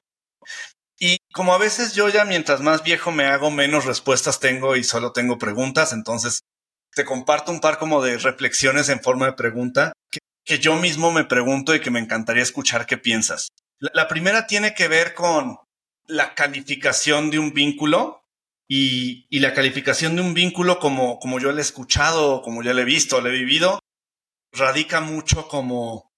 [0.98, 4.84] Y como a veces yo ya mientras más viejo me hago, menos respuestas tengo y
[4.84, 6.40] solo tengo preguntas, entonces
[6.94, 11.26] te comparto un par como de reflexiones en forma de pregunta que, yo mismo me
[11.26, 13.50] pregunto y que me encantaría escuchar qué piensas.
[13.80, 15.58] La, primera tiene que ver con
[16.08, 18.24] la calificación de un vínculo
[18.70, 22.84] y, la calificación de un vínculo como, como yo le he escuchado, como ya le
[22.84, 23.80] he visto, le he vivido,
[24.54, 26.10] radica mucho como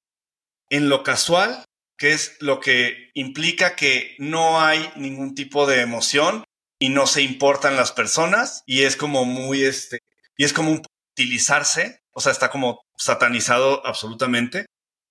[0.69, 1.63] en lo casual,
[1.97, 6.43] que es lo que implica que no hay ningún tipo de emoción
[6.79, 9.99] y no se importan las personas y es como muy este
[10.37, 10.79] y es como
[11.15, 14.67] utilizarse, o sea, está como satanizado absolutamente.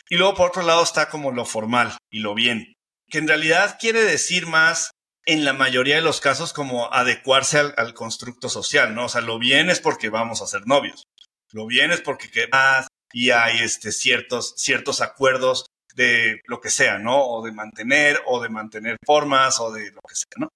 [0.09, 2.75] Y luego por otro lado está como lo formal y lo bien,
[3.09, 4.93] que en realidad quiere decir más
[5.25, 9.07] en la mayoría de los casos como adecuarse al, al constructo social, ¿no?
[9.07, 11.09] O sea, lo bien es porque vamos a ser novios.
[11.51, 12.87] Lo bien es porque ¿qué más?
[13.17, 17.25] Y hay este, ciertos, ciertos acuerdos de lo que sea, ¿no?
[17.25, 20.53] O de mantener, o de mantener formas, o de lo que sea, ¿no?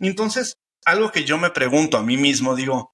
[0.00, 2.90] Entonces, algo que yo me pregunto a mí mismo, digo,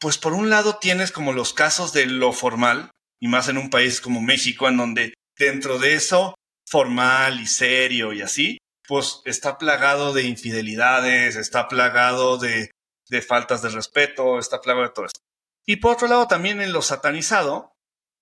[0.00, 2.90] pues por un lado tienes como los casos de lo formal,
[3.20, 6.34] y más en un país como México, en donde dentro de eso,
[6.66, 12.72] formal y serio y así, pues está plagado de infidelidades, está plagado de,
[13.08, 15.20] de faltas de respeto, está plagado de todo esto.
[15.64, 17.77] Y por otro lado, también en lo satanizado,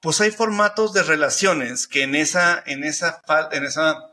[0.07, 4.13] pues hay formatos de relaciones que en esa, en esa, en esa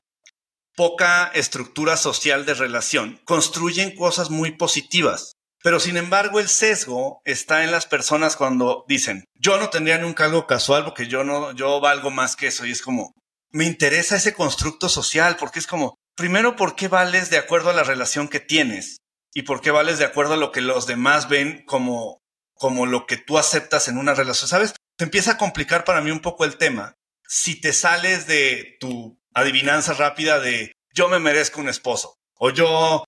[0.75, 5.33] poca estructura social de relación construyen cosas muy positivas.
[5.61, 10.25] Pero sin embargo, el sesgo está en las personas cuando dicen, yo no tendría nunca
[10.25, 12.65] algo casual porque yo no, yo valgo más que eso.
[12.65, 13.11] Y es como,
[13.51, 17.73] me interesa ese constructo social porque es como, primero, ¿por qué vales de acuerdo a
[17.73, 18.97] la relación que tienes?
[19.31, 22.17] Y por qué vales de acuerdo a lo que los demás ven como,
[22.55, 24.49] como lo que tú aceptas en una relación.
[24.49, 24.73] ¿Sabes?
[24.97, 26.95] Se empieza a complicar para mí un poco el tema.
[27.27, 33.03] Si te sales de tu adivinanza rápida de yo me merezco un esposo o yo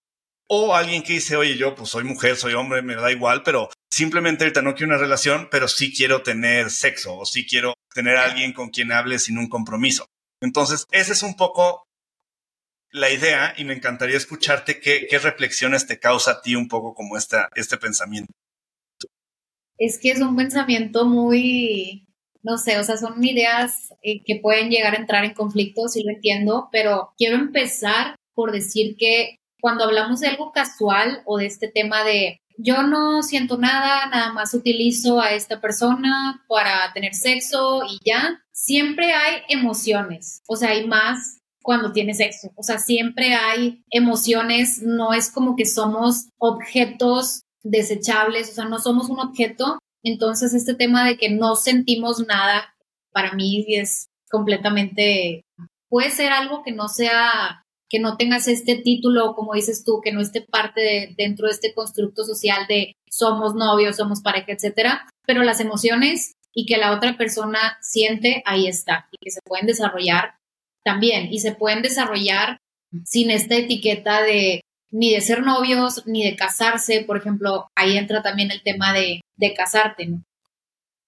[0.47, 3.69] o alguien que dice, oye, yo pues soy mujer, soy hombre, me da igual, pero
[3.91, 8.17] simplemente ahorita no quiero una relación, pero sí quiero tener sexo o sí quiero tener
[8.17, 10.05] a alguien con quien hable sin un compromiso.
[10.41, 11.83] Entonces, esa es un poco
[12.91, 16.93] la idea y me encantaría escucharte qué, qué reflexiones te causa a ti un poco
[16.93, 18.31] como esta, este pensamiento
[19.77, 22.07] es que es un pensamiento muy,
[22.43, 26.03] no sé, o sea, son ideas eh, que pueden llegar a entrar en conflicto, sí
[26.03, 31.47] lo entiendo, pero quiero empezar por decir que cuando hablamos de algo casual o de
[31.47, 37.13] este tema de yo no siento nada, nada más utilizo a esta persona para tener
[37.13, 42.77] sexo y ya, siempre hay emociones, o sea, hay más cuando tienes sexo, o sea,
[42.77, 49.19] siempre hay emociones, no es como que somos objetos desechables, o sea, no somos un
[49.19, 49.79] objeto.
[50.03, 52.75] Entonces, este tema de que no sentimos nada,
[53.11, 55.43] para mí es completamente,
[55.89, 60.11] puede ser algo que no sea, que no tengas este título, como dices tú, que
[60.11, 65.07] no esté parte de, dentro de este constructo social de somos novios, somos pareja, etcétera,
[65.25, 69.65] pero las emociones y que la otra persona siente, ahí está, y que se pueden
[69.65, 70.35] desarrollar
[70.83, 72.57] también, y se pueden desarrollar
[73.05, 77.03] sin esta etiqueta de ni de ser novios, ni de casarse.
[77.03, 80.09] Por ejemplo, ahí entra también el tema de, de casarte.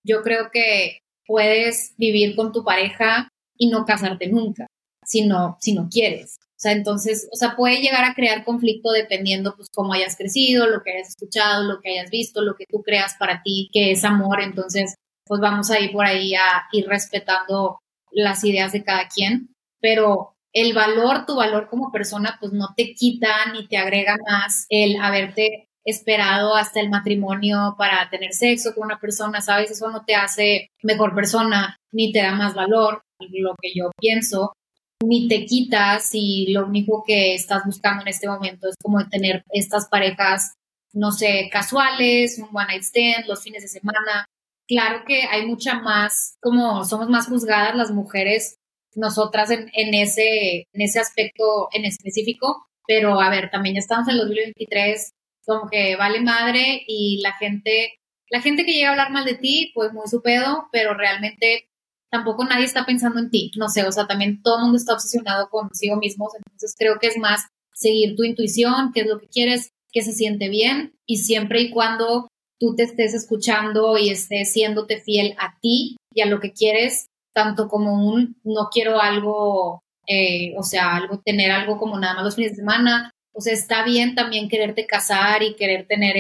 [0.04, 4.68] Yo creo que puedes vivir con tu pareja y no casarte nunca,
[5.06, 6.38] si no, si no quieres.
[6.58, 10.66] O sea, entonces, o sea, puede llegar a crear conflicto dependiendo, pues, cómo hayas crecido,
[10.66, 13.92] lo que hayas escuchado, lo que hayas visto, lo que tú creas para ti que
[13.92, 14.42] es amor.
[14.42, 19.54] Entonces, pues vamos a ir por ahí a ir respetando las ideas de cada quien.
[19.80, 24.66] Pero el valor, tu valor como persona, pues no te quita ni te agrega más
[24.70, 29.72] el haberte esperado hasta el matrimonio para tener sexo con una persona, ¿sabes?
[29.72, 34.54] Eso no te hace mejor persona, ni te da más valor, lo que yo pienso,
[35.06, 39.44] ni te quita si lo único que estás buscando en este momento es como tener
[39.52, 40.54] estas parejas
[40.94, 44.26] no sé, casuales, un one night stand, los fines de semana.
[44.68, 48.58] Claro que hay mucha más, como somos más juzgadas las mujeres,
[48.98, 54.16] nosotras en, ese, en ese aspecto en específico, pero a ver, también ya estamos en
[54.16, 55.12] el 2023,
[55.46, 59.36] como que vale madre y la gente, la gente que llega a hablar mal de
[59.36, 61.70] ti, pues muy su pedo, pero realmente
[62.10, 64.94] tampoco nadie está pensando en ti, no sé, o sea, también todo el mundo está
[64.94, 67.42] obsesionado consigo mismos, entonces creo que es más
[67.74, 71.70] seguir tu intuición, qué es lo que quieres, que se siente bien y siempre y
[71.70, 72.28] cuando
[72.60, 77.08] tú te estés escuchando y estés siéndote fiel a ti y a lo que quieres,
[77.38, 82.24] tanto como un no quiero algo, eh, o sea, algo, tener algo como nada más
[82.24, 86.16] los fines de semana, o sea, está bien también quererte casar y querer tener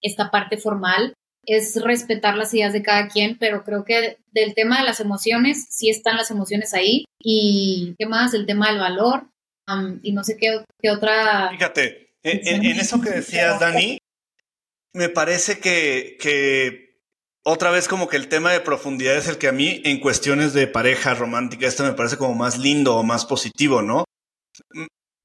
[0.00, 4.78] esta parte formal, es respetar las ideas de cada quien, pero creo que del tema
[4.78, 7.04] de las emociones, sí están las emociones ahí.
[7.18, 9.26] Y qué más, el tema del valor,
[10.02, 11.50] y no sé qué, qué otra...
[11.50, 13.98] Fíjate, en, eso que decías, Dani,
[14.92, 16.83] me parece que, que
[17.44, 20.54] otra vez como que el tema de profundidad es el que a mí en cuestiones
[20.54, 24.04] de pareja romántica, esto me parece como más lindo o más positivo, ¿no?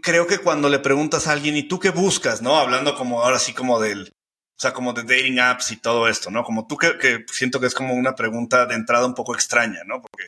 [0.01, 2.41] Creo que cuando le preguntas a alguien, ¿y tú qué buscas?
[2.41, 2.57] ¿No?
[2.57, 6.30] Hablando como ahora sí como del, o sea, como de dating apps y todo esto,
[6.30, 6.43] ¿no?
[6.43, 10.01] Como tú que, siento que es como una pregunta de entrada un poco extraña, ¿no?
[10.01, 10.28] Porque,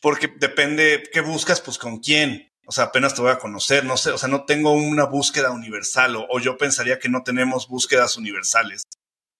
[0.00, 2.48] porque depende qué buscas, pues con quién.
[2.66, 5.50] O sea, apenas te voy a conocer, no sé, o sea, no tengo una búsqueda
[5.50, 8.84] universal o yo pensaría que no tenemos búsquedas universales.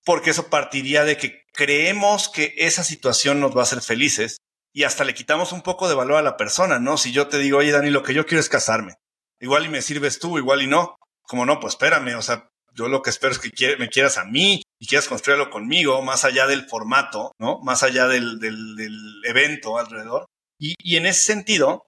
[0.04, 4.38] Porque eso partiría de que creemos que esa situación nos va a hacer felices
[4.72, 6.96] y hasta le quitamos un poco de valor a la persona, ¿no?
[6.96, 8.94] Si yo te digo, oye, Dani, lo que yo quiero es casarme.
[9.38, 10.96] Igual y me sirves tú, igual y no.
[11.22, 14.24] Como no, pues espérame, o sea, yo lo que espero es que me quieras a
[14.24, 17.60] mí y quieras construirlo conmigo, más allá del formato, ¿no?
[17.60, 18.40] Más allá del,
[19.24, 20.26] evento alrededor.
[20.58, 21.86] Y, y, en ese sentido,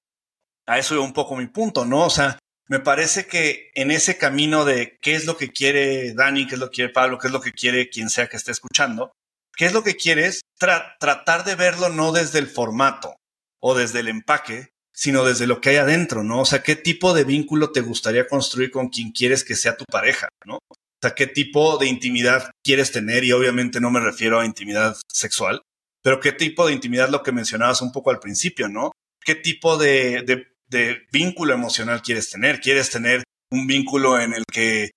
[0.67, 2.05] a eso un poco mi punto, ¿no?
[2.05, 6.47] O sea, me parece que en ese camino de qué es lo que quiere Dani,
[6.47, 8.53] qué es lo que quiere Pablo, qué es lo que quiere quien sea que esté
[8.53, 9.12] escuchando,
[9.57, 13.17] qué es lo que quieres, tratar de verlo no desde el formato
[13.61, 16.41] o desde el empaque, sino desde lo que hay adentro, ¿no?
[16.41, 19.85] O sea, qué tipo de vínculo te gustaría construir con quien quieres que sea tu
[19.85, 20.57] pareja, ¿no?
[20.57, 24.97] O sea, qué tipo de intimidad quieres tener y obviamente no me refiero a intimidad
[25.12, 25.62] sexual,
[26.03, 28.93] pero qué tipo de intimidad lo que mencionabas un poco al principio, ¿no?
[29.21, 32.61] ¿Qué tipo de, de, de vínculo emocional quieres tener?
[32.61, 34.91] ¿Quieres tener un vínculo en el que,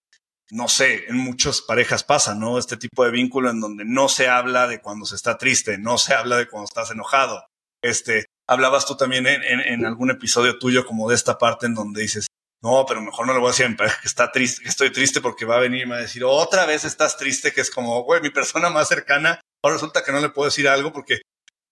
[0.52, 2.58] no sé, en muchas parejas pasa, ¿no?
[2.58, 5.98] Este tipo de vínculo en donde no se habla de cuando se está triste, no
[5.98, 7.46] se habla de cuando estás enojado,
[7.82, 12.28] este, hablabas tú también en, algún episodio tuyo como de esta parte en donde dices,
[12.62, 14.70] no, pero mejor no le voy a decir a mi pareja que está triste, que
[14.70, 17.52] estoy triste porque va a venir y me va a decir, otra vez estás triste,
[17.52, 20.68] que es como, güey, mi persona más cercana, ahora resulta que no le puedo decir
[20.68, 21.20] algo porque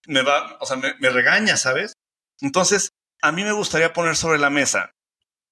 [0.07, 1.93] me va, o sea, me regaña, ¿sabes?
[2.41, 2.89] Entonces,
[3.25, 4.91] a mí me gustaría poner sobre la mesa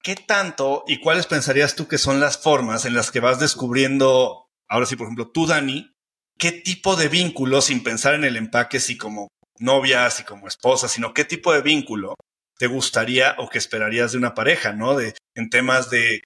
[0.02, 4.46] qué tanto y cuáles pensarías tú que son las formas en las que vas descubriendo,
[4.68, 5.92] ahora sí, por ejemplo, tú, Dani,
[6.38, 10.92] qué tipo de vínculo, sin pensar en el empaque, si como novias y como esposas,
[10.92, 12.14] sino qué tipo de vínculo
[12.58, 14.94] te gustaría o que esperarías de una pareja, ¿no?
[14.94, 16.22] De, en temas de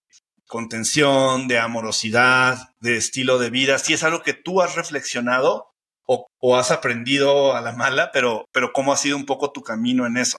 [0.46, 5.70] contención, de amorosidad, de estilo de vida, si es algo que tú has reflexionado
[6.04, 9.62] o, o, has aprendido a la mala, pero, pero cómo ha sido un poco tu
[9.62, 10.36] camino en eso.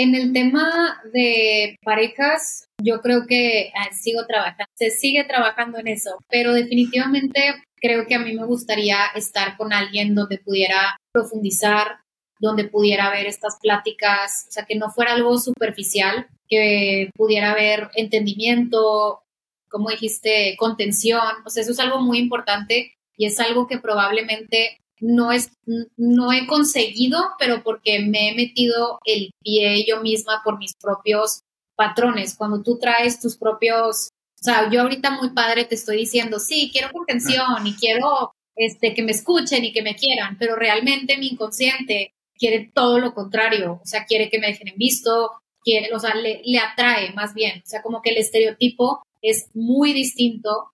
[0.00, 5.88] En el tema de parejas, yo creo que ah, sigo trabajando, se sigue trabajando en
[5.88, 11.98] eso, pero definitivamente creo que a mí me gustaría estar con alguien donde pudiera profundizar,
[12.38, 17.90] donde pudiera haber estas pláticas, o sea, que no fuera algo superficial, que pudiera haber
[17.96, 19.22] entendimiento,
[19.68, 24.78] como dijiste, contención, o sea, eso es algo muy importante y es algo que probablemente
[25.00, 25.50] no, es,
[25.96, 31.40] no he conseguido, pero porque me he metido el pie yo misma por mis propios
[31.76, 32.36] patrones.
[32.36, 36.70] Cuando tú traes tus propios o sea, yo ahorita muy padre te estoy diciendo, sí,
[36.72, 41.28] quiero contención y quiero este, que me escuchen y que me quieran, pero realmente mi
[41.28, 45.98] inconsciente quiere todo lo contrario, o sea, quiere que me dejen en visto, quiere, o
[45.98, 50.70] sea, le, le atrae más bien, o sea, como que el estereotipo es muy distinto,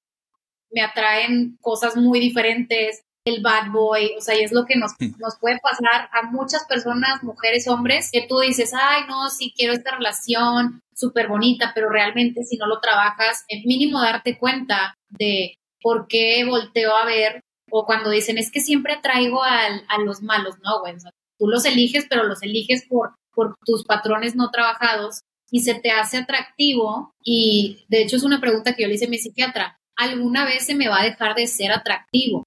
[0.71, 4.93] me atraen cosas muy diferentes, el bad boy, o sea, y es lo que nos,
[5.19, 9.73] nos puede pasar a muchas personas, mujeres, hombres, que tú dices, ay, no, sí quiero
[9.73, 15.55] esta relación súper bonita, pero realmente si no lo trabajas, es mínimo darte cuenta de
[15.81, 20.57] por qué volteo a ver, o cuando dicen, es que siempre atraigo a los malos,
[20.63, 20.95] no, güey,
[21.39, 25.21] tú los eliges, pero los eliges por, por tus patrones no trabajados
[25.51, 29.07] y se te hace atractivo, y de hecho es una pregunta que yo le hice
[29.07, 32.45] a mi psiquiatra, ¿alguna vez se me va a dejar de ser atractivo?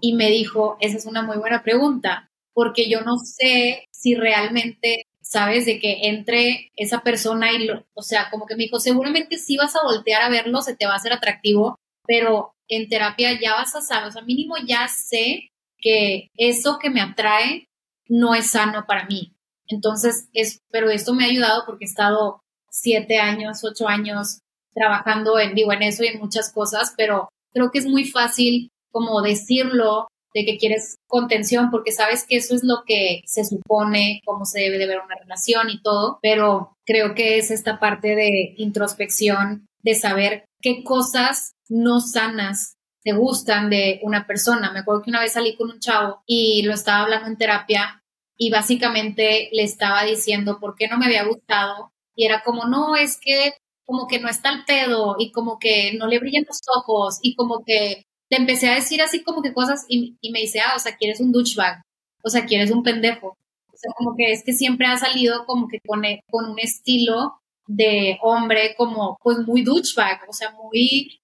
[0.00, 5.06] Y me dijo, esa es una muy buena pregunta, porque yo no sé si realmente
[5.20, 9.36] sabes de que entre esa persona y lo, o sea, como que me dijo, seguramente
[9.36, 11.76] sí vas a voltear a verlo, se te va a hacer atractivo,
[12.06, 16.90] pero en terapia ya vas a saber, o sea, mínimo ya sé que eso que
[16.90, 17.66] me atrae
[18.08, 19.34] no es sano para mí.
[19.66, 22.40] Entonces, es, pero esto me ha ayudado porque he estado
[22.70, 24.40] siete años, ocho años
[24.74, 28.70] trabajando en vivo en eso y en muchas cosas, pero creo que es muy fácil
[28.90, 34.20] como decirlo de que quieres contención porque sabes que eso es lo que se supone,
[34.24, 38.14] cómo se debe de ver una relación y todo, pero creo que es esta parte
[38.14, 44.72] de introspección, de saber qué cosas no sanas te gustan de una persona.
[44.72, 48.02] Me acuerdo que una vez salí con un chavo y lo estaba hablando en terapia
[48.36, 52.96] y básicamente le estaba diciendo por qué no me había gustado y era como, no,
[52.96, 53.54] es que
[53.86, 57.34] como que no está el pedo y como que no le brillan los ojos y
[57.34, 60.78] como que le empecé a decir así como que cosas y, me dice, ah, o
[60.78, 61.82] sea, quieres un douchebag,
[62.22, 63.28] o sea, quieres un pendejo.
[63.72, 67.38] O sea, como que es que siempre ha salido como que con, con un estilo
[67.66, 71.20] de hombre como pues muy douchebag, o sea, muy,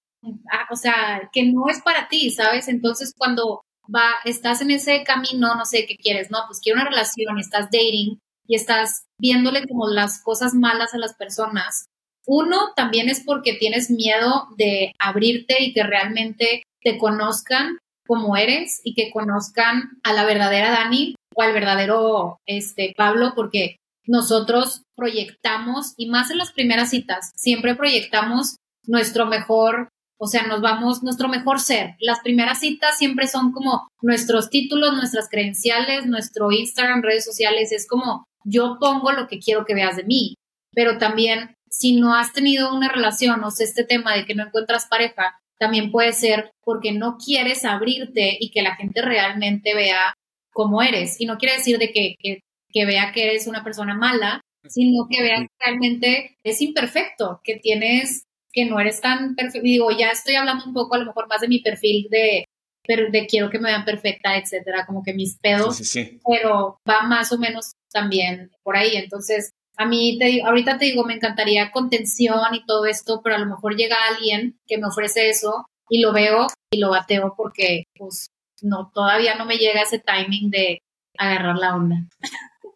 [0.51, 2.67] ah, o sea, que no es para ti, ¿sabes?
[2.67, 3.61] Entonces cuando
[3.93, 7.65] va, estás en ese camino, no sé qué quieres, no, pues quiero una relación, estás
[7.65, 11.87] dating y estás viéndole como las cosas malas a las personas.
[12.27, 18.81] Uno también es porque tienes miedo de abrirte y que realmente te conozcan como eres
[18.83, 25.93] y que conozcan a la verdadera Dani o al verdadero este, Pablo, porque nosotros proyectamos,
[25.97, 31.27] y más en las primeras citas, siempre proyectamos nuestro mejor, o sea, nos vamos, nuestro
[31.27, 31.95] mejor ser.
[31.99, 37.87] Las primeras citas siempre son como nuestros títulos, nuestras credenciales, nuestro Instagram, redes sociales, es
[37.87, 40.35] como yo pongo lo que quiero que veas de mí,
[40.73, 44.43] pero también si no has tenido una relación, o sea, este tema de que no
[44.43, 50.13] encuentras pareja, también puede ser porque no quieres abrirte y que la gente realmente vea
[50.51, 51.19] cómo eres.
[51.19, 55.21] Y no quiere decir de que, que, vea que eres una persona mala, sino que
[55.21, 59.63] vea que realmente es imperfecto, que tienes, que no eres tan perfecto.
[59.63, 62.45] Digo, ya estoy hablando un poco a lo mejor más de mi perfil de,
[62.87, 65.79] de quiero que me vean perfecta, etcétera, como que mis pedos,
[66.27, 68.95] pero va más o menos también por ahí.
[68.95, 73.39] Entonces, a mí, te, ahorita te digo, me encantaría contención y todo esto, pero a
[73.39, 77.83] lo mejor llega alguien que me ofrece eso y lo veo y lo bateo porque,
[77.97, 78.27] pues,
[78.61, 80.81] no, todavía no me llega ese timing de
[81.17, 81.95] agarrar la onda.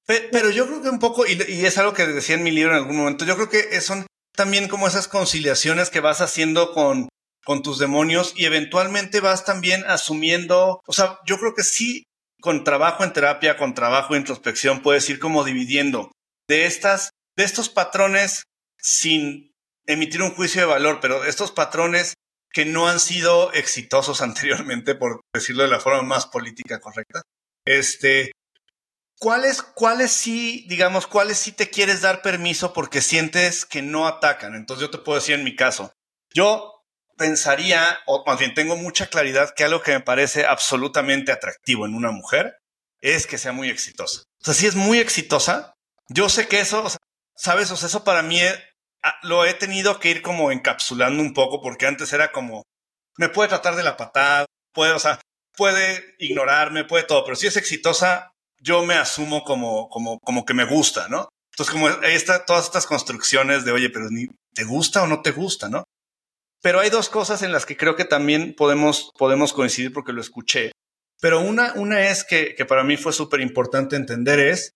[0.05, 2.77] Pero yo creo que un poco, y, es algo que decía en mi libro en
[2.77, 7.09] algún momento, yo creo que son también como esas conciliaciones que vas haciendo con,
[7.45, 12.03] con tus demonios y eventualmente vas también asumiendo, o sea, yo creo que sí,
[12.41, 16.11] con trabajo en terapia, con trabajo en introspección, puedes ir como dividiendo
[16.49, 18.43] de estas, de estos patrones
[18.77, 19.53] sin
[19.85, 22.15] emitir un juicio de valor, pero estos patrones
[22.51, 27.21] que no han sido exitosos anteriormente, por decirlo de la forma más política correcta.
[27.65, 28.31] Este,
[29.19, 34.55] ¿cuáles, cuáles sí, digamos, cuáles sí te quieres dar permiso porque sientes que no atacan?
[34.55, 35.93] Entonces yo te puedo decir en mi caso,
[36.33, 36.83] yo
[37.15, 41.93] pensaría, o más bien tengo mucha claridad que algo que me parece absolutamente atractivo en
[41.93, 42.57] una mujer
[43.01, 44.23] es que sea muy exitosa.
[44.41, 45.75] O sea, si es muy exitosa,
[46.09, 46.85] yo sé que eso,
[47.35, 47.71] ¿sabes?
[47.71, 48.39] O sea, eso para mí
[49.03, 52.63] ah, lo he tenido que ir como encapsulando un poco porque antes era como,
[53.17, 55.19] me puede tratar de la patada, puede, o sea,
[55.55, 60.53] puede ignorarme, puede todo, pero si es exitosa, yo me asumo como, como, como que
[60.53, 61.29] me gusta, ¿no?
[61.51, 65.31] Entonces, como está todas estas construcciones de, oye, pero ni te gusta o no te
[65.31, 65.83] gusta, ¿no?
[66.61, 70.21] Pero hay dos cosas en las que creo que también podemos, podemos coincidir porque lo
[70.21, 70.71] escuché.
[71.21, 74.71] Pero una, una es que, que para mí fue súper importante entender es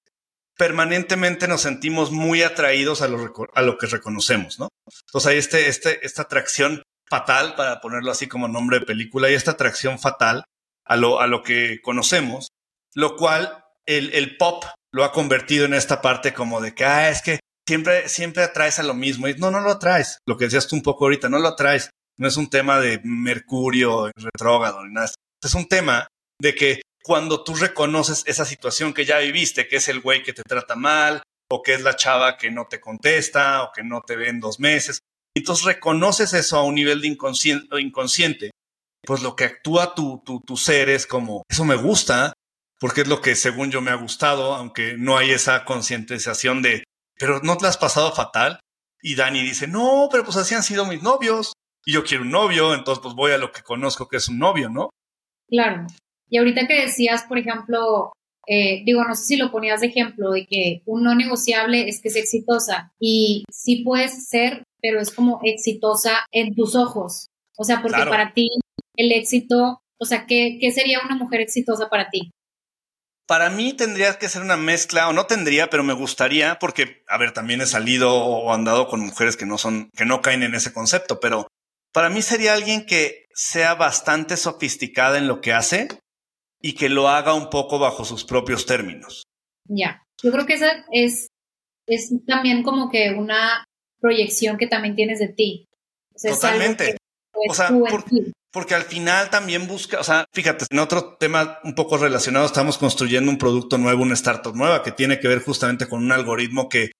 [0.58, 4.70] permanentemente nos sentimos muy atraídos a lo, que reconocemos, ¿no?
[5.08, 9.34] Entonces hay este, este, esta atracción fatal, para ponerlo así como nombre de película, y
[9.34, 10.43] esta atracción fatal
[10.86, 12.49] a lo, que conocemos,
[12.93, 17.39] lo cual el, pop lo ha convertido en esta parte como de que, ah, que
[17.68, 19.28] siempre, siempre atraes a lo mismo.
[19.28, 20.20] Y no, no lo atraes.
[20.28, 21.89] Lo que decías tú un poco ahorita, no lo atraes.
[22.18, 25.12] No es un tema de Mercurio retrógrado ni nada.
[25.43, 26.08] Es un tema
[26.39, 30.34] de que cuando tú reconoces esa situación que ya viviste, que es el güey que
[30.34, 34.01] te trata mal, o que es la chava que no te contesta, o que no
[34.01, 34.99] te ve en dos meses.
[35.36, 38.51] Entonces reconoces eso a un nivel de inconsciente,
[39.06, 42.34] pues lo que actúa tu, tu, tu ser es como, eso me gusta,
[42.80, 46.84] porque es lo que según yo me ha gustado, aunque no hay esa concientización de,
[47.18, 48.60] pero no te has pasado fatal.
[49.01, 51.54] Y Dani dice, no, pero pues así han sido mis novios.
[51.86, 54.39] Y yo quiero un novio, entonces pues voy a lo que conozco que es un
[54.39, 54.89] novio, ¿no?
[55.49, 55.88] Claro.
[56.30, 58.12] Y ahorita que decías, por ejemplo,
[58.48, 62.02] eh, digo, no sé si lo ponías de ejemplo, de que un no negociable es
[62.02, 62.92] que es exitosa.
[63.00, 67.28] Y sí puedes ser, pero es como exitosa en tus ojos.
[67.58, 68.50] O sea, porque para ti
[68.96, 72.32] el éxito, o sea, ¿qué, ¿qué sería una mujer exitosa para ti?
[73.26, 77.18] Para mí tendría que ser una mezcla, o no tendría, pero me gustaría, porque, a
[77.18, 80.56] ver, también he salido o andado con mujeres que no son, que no caen en
[80.56, 81.48] ese concepto, pero
[81.94, 85.88] para mí sería alguien que sea bastante sofisticada en lo que hace
[86.64, 89.24] y que lo haga un poco bajo sus propios términos.
[89.66, 91.28] Ya, yo creo que esa es,
[91.88, 93.66] es también como que una
[93.99, 95.66] proyección que también tienes de ti.
[96.22, 96.97] Totalmente.
[97.49, 97.70] o sea,
[98.51, 102.78] porque al final también busca, o sea, fíjate, en otro tema un poco relacionado, estamos
[102.78, 106.70] construyendo un producto nuevo, una startup nueva que tiene que ver justamente con un algoritmo
[106.70, 106.91] que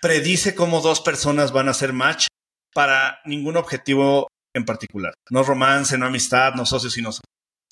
[0.00, 2.26] predice cómo dos personas van a hacer match
[2.74, 5.14] para ningún objetivo en particular.
[5.30, 7.10] No romance, no amistad, no socios, sino...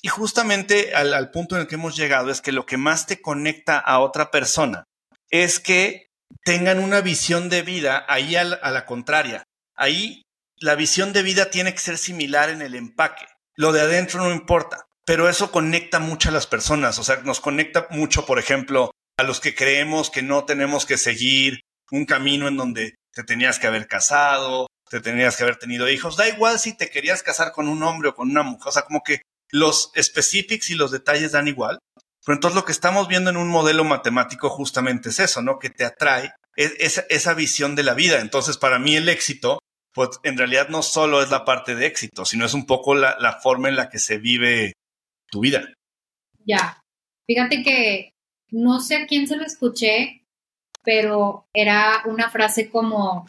[0.07, 3.19] Y justamente al, punto en el que hemos llegado es que lo que más te
[3.19, 4.85] conecta a otra persona
[5.29, 6.07] es que
[6.45, 9.43] tengan una visión de vida ahí a la contraria.
[9.75, 10.21] Ahí
[10.61, 13.25] la visión de vida tiene que ser similar en el empaque.
[13.57, 16.97] Lo de adentro no importa, pero eso conecta mucho a las personas.
[16.99, 20.97] O sea, nos conecta mucho, por ejemplo, a los que creemos que no tenemos que
[20.97, 21.59] seguir
[21.91, 26.15] un camino en donde te tenías que haber casado, te tenías que haber tenido hijos.
[26.15, 28.69] Da igual si te querías casar con un hombre o con una mujer.
[28.69, 31.79] O sea, como que los specifics y los detalles dan igual.
[32.25, 35.59] Pero entonces lo que estamos viendo en un modelo matemático justamente es eso, ¿no?
[35.59, 38.19] Que te atrae esa, esa visión de la vida.
[38.19, 39.59] Entonces, para mí el éxito
[39.97, 43.39] pues en realidad no solo es la parte de éxito, sino es un poco la,
[43.41, 44.73] forma en la que se vive
[45.31, 45.73] tu vida.
[46.45, 46.79] Ya,
[47.25, 48.11] fíjate que
[48.51, 50.21] no sé a quién se lo escuché,
[50.83, 53.25] pero era una frase como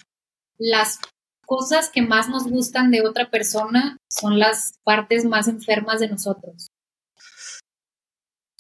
[0.59, 1.01] las
[1.49, 6.69] cosas que más nos gustan de otra persona son las partes más enfermas de nosotros.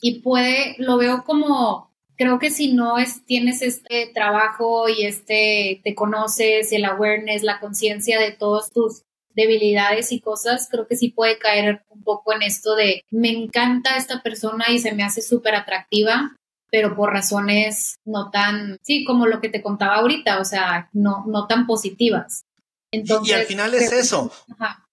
[0.00, 5.82] Y puede, lo veo como creo que si no es, tienes este trabajo y este,
[5.84, 9.02] te conoces, el awareness, la conciencia de todas tus
[9.34, 13.96] debilidades y cosas, creo que sí puede caer un poco en esto de me encanta
[13.96, 16.34] esta persona y se me hace súper atractiva,
[16.70, 21.24] pero por razones no tan, sí, como lo que te contaba ahorita, o sea, no,
[21.26, 22.44] no tan positivas.
[22.92, 24.32] Entonces, y al final es eso.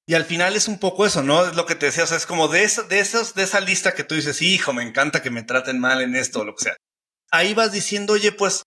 [0.08, 1.46] Y al final es un poco eso, ¿no?
[1.46, 3.60] Es lo que te decía, o sea, es como de, eso, de, esos, de esa
[3.60, 6.56] lista que tú dices, hijo, me encanta que me traten mal en esto o lo
[6.56, 6.76] que sea
[7.36, 8.64] ahí vas diciendo, oye, pues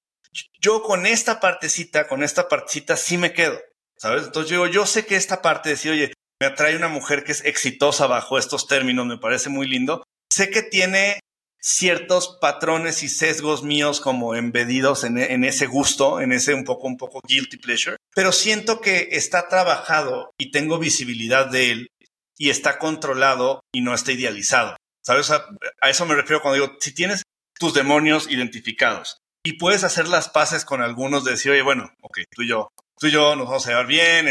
[0.60, 3.58] yo con esta partecita, con esta partecita sí me quedo,
[3.96, 4.24] ¿sabes?
[4.24, 7.32] Entonces yo, yo sé que esta parte de decir, oye, me atrae una mujer que
[7.32, 10.04] es exitosa bajo estos términos, me parece muy lindo.
[10.30, 11.20] Sé que tiene
[11.60, 16.86] ciertos patrones y sesgos míos como embedidos en, en, ese gusto, en ese un poco,
[16.86, 21.92] un poco guilty pleasure, pero siento que está trabajado y tengo visibilidad de él
[22.36, 24.76] y está controlado y no está idealizado.
[25.06, 25.30] ¿Sabes?
[25.30, 25.46] A,
[25.82, 27.22] eso me refiero cuando digo, si tienes
[27.60, 29.18] tus demonios identificados.
[29.44, 32.70] Y puedes hacer las paces con algunos de decir, oye, bueno, ok, tú y yo,
[32.98, 34.26] tú y yo nos vamos a llevar bien,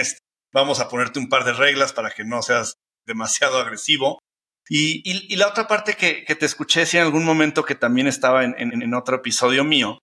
[0.52, 2.74] vamos a ponerte un par de reglas para que no seas
[3.06, 4.20] demasiado agresivo.
[4.68, 8.94] Y, la otra parte que, te escuché si en algún momento que también estaba en,
[8.94, 10.00] otro episodio mío,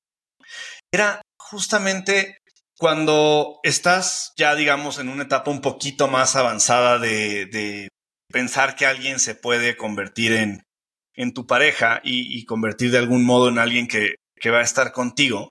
[0.91, 2.39] era justamente
[2.79, 7.89] cuando estás ya, digamos, en una etapa un poquito más avanzada de
[8.33, 10.65] pensar que alguien se puede convertir en,
[11.15, 14.17] en tu pareja y, convertir de algún modo en alguien que,
[14.51, 15.49] va a estar contigo,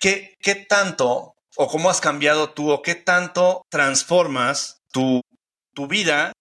[0.00, 5.20] ¿qué, ¿qué, tanto o cómo has cambiado tú o qué tanto transformas tu,
[5.74, 6.32] tu vida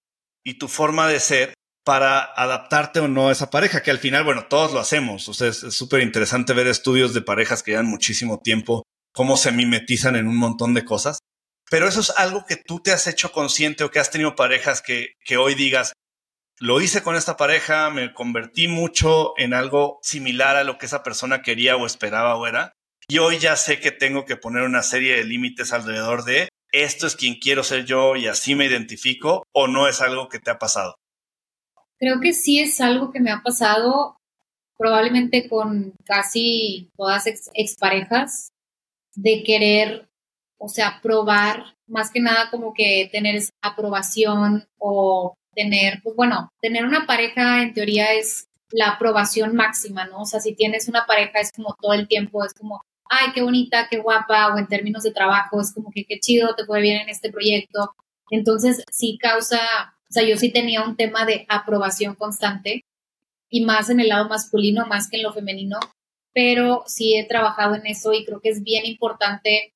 [0.41, 1.53] y tu forma de ser
[1.83, 5.27] para adaptarte o no a esa pareja, que al final, bueno, todos lo hacemos.
[5.27, 9.51] O sea, es súper interesante ver estudios de parejas que llevan muchísimo tiempo, cómo se
[9.51, 11.19] mimetizan en un montón de cosas.
[11.69, 14.81] Pero eso es algo que tú te has hecho consciente o que has tenido parejas
[14.81, 15.93] que, que hoy digas,
[16.59, 21.01] lo hice con esta pareja, me convertí mucho en algo similar a lo que esa
[21.01, 22.73] persona quería o esperaba o era.
[23.07, 27.05] Y hoy ya sé que tengo que poner una serie de límites alrededor de esto
[27.05, 30.51] es quien quiero ser yo y así me identifico o no es algo que te
[30.51, 30.95] ha pasado.
[31.99, 34.15] Creo que sí es algo que me ha pasado
[34.77, 38.50] probablemente con casi todas ex exparejas
[39.15, 40.09] de querer,
[40.57, 46.85] o sea, probar más que nada como que tener aprobación o tener, pues bueno, tener
[46.85, 50.21] una pareja en teoría es la aprobación máxima, ¿no?
[50.21, 53.41] O sea, si tienes una pareja es como todo el tiempo, es como, ay, qué
[53.41, 56.81] bonita, qué guapa, o en términos de trabajo, es como que qué chido, te fue
[56.81, 57.93] bien en este proyecto.
[58.29, 59.59] Entonces, sí causa,
[60.09, 62.85] o sea, yo sí tenía un tema de aprobación constante
[63.49, 65.77] y más en el lado masculino, más que en lo femenino,
[66.33, 69.73] pero sí he trabajado en eso y creo que es bien importante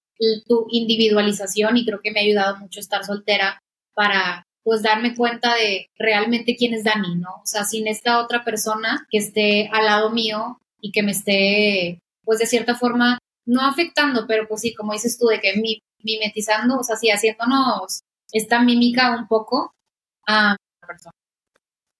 [0.47, 3.61] tu individualización y creo que me ha ayudado mucho estar soltera
[3.93, 7.29] para pues darme cuenta de realmente quién es Dani, ¿no?
[7.43, 11.99] O sea, sin esta otra persona que esté al lado mío y que me esté,
[12.23, 15.53] pues de cierta forma, no afectando, pero pues sí, como dices tú, de que
[15.99, 18.01] mimetizando, o sea, sí, haciéndonos
[18.31, 19.71] esta mímica un poco
[20.25, 21.13] a la persona.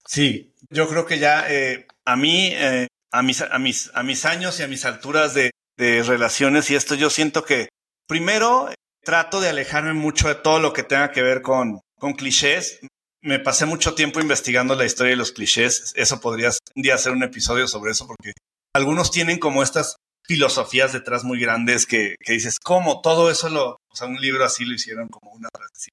[0.04, 4.26] Sí, yo creo que ya eh, a mí, eh, a, mis, a, mis, a mis
[4.26, 7.70] años y a mis alturas de, de relaciones y esto, yo siento que
[8.08, 8.70] primero
[9.04, 12.80] trato de alejarme mucho de todo lo que tenga que ver con, con clichés.
[13.22, 15.94] me pasé mucho tiempo investigando la historia de los clichés.
[15.96, 18.34] Eso podrías un día hacer un episodio sobre eso porque
[18.74, 19.96] algunos tienen como estas
[20.28, 23.02] filosofías detrás muy grandes que, que dices, ¿cómo?
[23.02, 25.92] Todo eso lo, o sea, un libro así lo hicieron como una frase.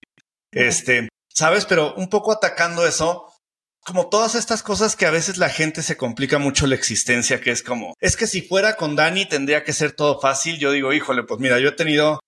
[0.50, 1.66] Este, ¿sabes?
[1.66, 3.31] Pero un poco atacando eso,
[3.84, 7.50] como todas estas cosas que a veces la gente se complica mucho la existencia, que
[7.50, 10.58] es como, es que si fuera con Dani tendría que ser todo fácil.
[10.58, 12.20] Yo digo, híjole, pues mira, yo he tenido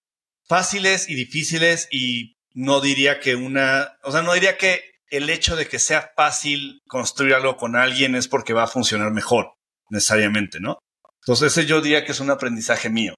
[0.47, 5.55] fáciles y difíciles y no diría que una, o sea, no diría que el hecho
[5.55, 9.55] de que sea fácil construir algo con alguien es porque va a funcionar mejor,
[9.91, 10.79] necesariamente, ¿no?
[11.23, 13.15] Entonces ese yo diría que es un aprendizaje mío.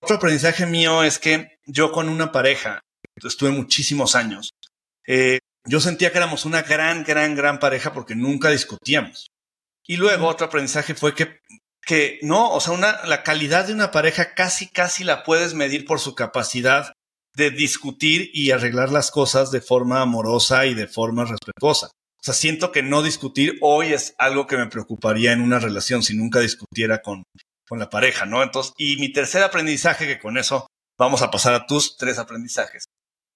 [0.00, 2.80] Otro aprendizaje mío es que yo con una pareja,
[3.24, 4.50] estuve muchísimos años,
[5.06, 9.28] eh, yo sentía que éramos una gran, gran, gran pareja porque nunca discutíamos.
[9.86, 11.38] Y luego otro aprendizaje fue que,
[11.84, 15.84] que no, o sea, una, la calidad de una pareja casi, casi la puedes medir
[15.84, 16.92] por su capacidad
[17.34, 21.86] de discutir y arreglar las cosas de forma amorosa y de forma respetuosa.
[21.86, 26.02] O sea, siento que no discutir hoy es algo que me preocuparía en una relación
[26.02, 27.24] si nunca discutiera con,
[27.66, 28.42] con la pareja, ¿no?
[28.42, 30.66] Entonces, y mi tercer aprendizaje, que con eso
[30.98, 32.84] vamos a pasar a tus tres aprendizajes.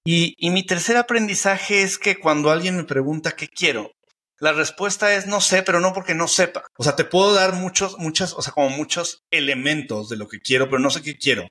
[0.06, 3.90] Y, mi tercer aprendizaje es que cuando alguien me pregunta qué quiero,
[4.38, 6.64] la respuesta es no sé, pero no porque no sepa.
[6.78, 10.38] O sea, te puedo dar muchos, muchas, o sea, como muchos elementos de lo que
[10.38, 11.48] quiero, pero no sé qué quiero.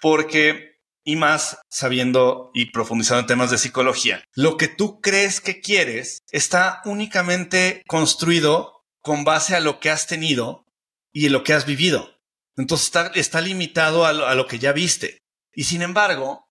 [0.00, 5.60] Porque, y más sabiendo y profundizando en temas de psicología, lo que tú crees que
[5.60, 10.64] quieres está únicamente construido con base a lo que has tenido
[11.12, 12.16] y lo que has vivido.
[12.56, 15.18] Entonces está, está limitado a lo, a lo que ya viste.
[15.52, 16.46] Y sin embargo,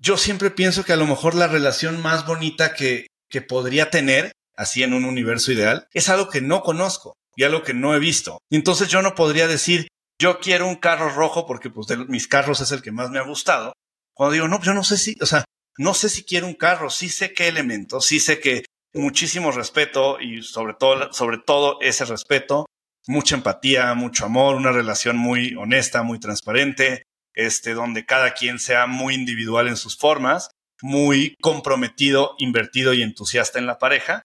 [0.00, 4.32] yo siempre pienso que a lo mejor la relación más bonita que, que podría tener,
[4.56, 7.98] así en un universo ideal, es algo que no conozco y algo que no he
[7.98, 8.38] visto.
[8.50, 9.88] Y entonces yo no podría decir,
[10.18, 13.18] yo quiero un carro rojo porque pues de mis carros es el que más me
[13.18, 13.74] ha gustado.
[14.14, 15.44] Cuando digo, no, yo no sé si, o sea,
[15.78, 20.18] no sé si quiero un carro, sí sé qué elementos, sí sé que muchísimo respeto
[20.20, 22.66] y sobre todo, sobre todo ese respeto,
[23.06, 27.04] mucha empatía, mucho amor, una relación muy honesta, muy transparente,
[27.46, 30.50] este, donde cada quien sea muy individual en sus formas,
[30.82, 34.22] muy comprometido, invertido y entusiasta en la pareja.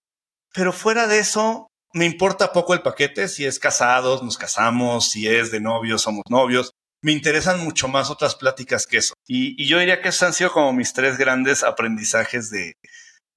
[0.53, 5.28] Pero fuera de eso, me importa poco el paquete, si es casados, nos casamos, si
[5.28, 6.72] es de novios, somos novios.
[7.01, 9.13] Me interesan mucho más otras pláticas que eso.
[9.28, 12.74] Y, yo diría que esos han sido como mis tres grandes aprendizajes de,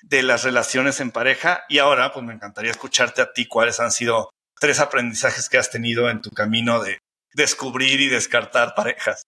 [0.03, 1.65] de las relaciones en pareja.
[1.69, 5.71] Y ahora, pues me encantaría escucharte a ti cuáles han sido tres aprendizajes que has
[5.71, 6.99] tenido en tu camino de
[7.35, 9.23] descubrir y descartar parejas.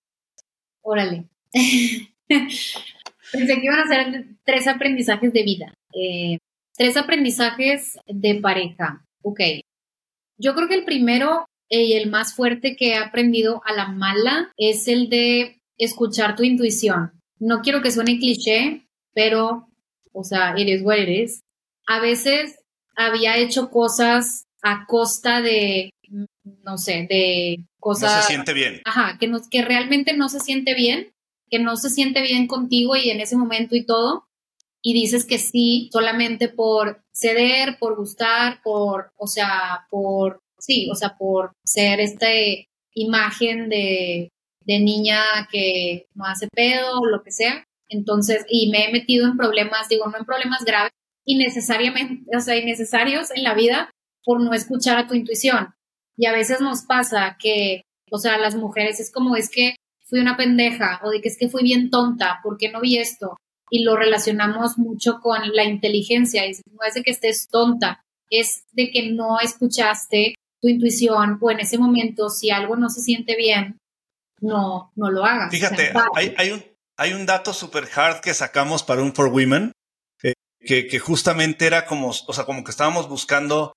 [0.90, 1.28] Órale.
[2.26, 5.72] Pensé que iban a ser tres aprendizajes de vida.
[5.94, 6.38] Eh,
[6.76, 9.06] tres aprendizajes de pareja.
[9.22, 9.40] Ok.
[10.36, 14.50] Yo creo que el primero y el más fuerte que he aprendido a la mala
[14.56, 17.12] es el de escuchar tu intuición.
[17.38, 19.68] No quiero que suene cliché, pero,
[20.12, 21.42] o sea, eres what eres.
[21.86, 22.58] A veces
[22.96, 25.90] había hecho cosas a costa de,
[26.64, 28.14] no sé, de cosas...
[28.14, 28.82] No se siente bien.
[28.84, 31.12] Ajá, que, nos, que realmente no se siente bien,
[31.48, 34.26] que no se siente bien contigo y en ese momento y todo,
[34.82, 40.94] y dices que sí solamente por ceder, por gustar, por, o sea, por, sí, o
[40.94, 42.28] sea, por ser esta
[42.94, 45.20] imagen de, de niña
[45.50, 47.64] que no hace pedo o lo que sea.
[47.88, 50.92] Entonces, y me he metido en problemas, digo, no en problemas graves,
[51.26, 53.90] innecesariamente, o sea, innecesarios en la vida
[54.24, 55.74] por no escuchar a tu intuición.
[56.20, 60.20] Y a veces nos pasa que, o sea, las mujeres es como es que fui
[60.20, 63.38] una pendeja o de que es que fui bien tonta, ¿por qué no vi esto?
[63.70, 66.46] Y lo relacionamos mucho con la inteligencia.
[66.46, 71.50] Y no es de que estés tonta, es de que no escuchaste tu intuición o
[71.50, 73.78] en ese momento si algo no se siente bien,
[74.42, 75.50] no, no lo hagas.
[75.50, 76.62] Fíjate, hay, hay, un,
[76.98, 79.72] hay un dato super hard que sacamos para un For Women
[80.22, 83.72] eh, que, que justamente era como, o sea, como que estábamos buscando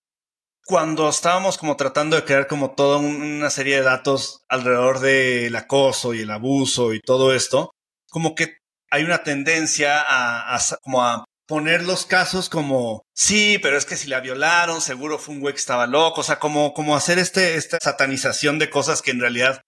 [0.66, 6.14] cuando estábamos como tratando de crear como toda una serie de datos alrededor del acoso
[6.14, 7.72] y el abuso y todo esto,
[8.09, 8.57] como que
[8.89, 14.07] hay una tendencia a, como a poner los casos como, sí, pero es que si
[14.07, 17.55] la violaron, seguro fue un güey que estaba loco, o sea, como, como hacer este,
[17.55, 19.61] esta satanización de cosas que en realidad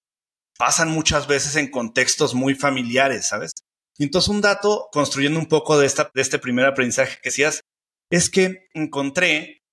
[0.58, 3.52] pasan muchas veces en contextos muy familiares, ¿sabes?
[3.98, 7.62] Y entonces un dato, construyendo un poco de, esta, de este primer aprendizaje que decías,
[8.10, 9.65] es que encontré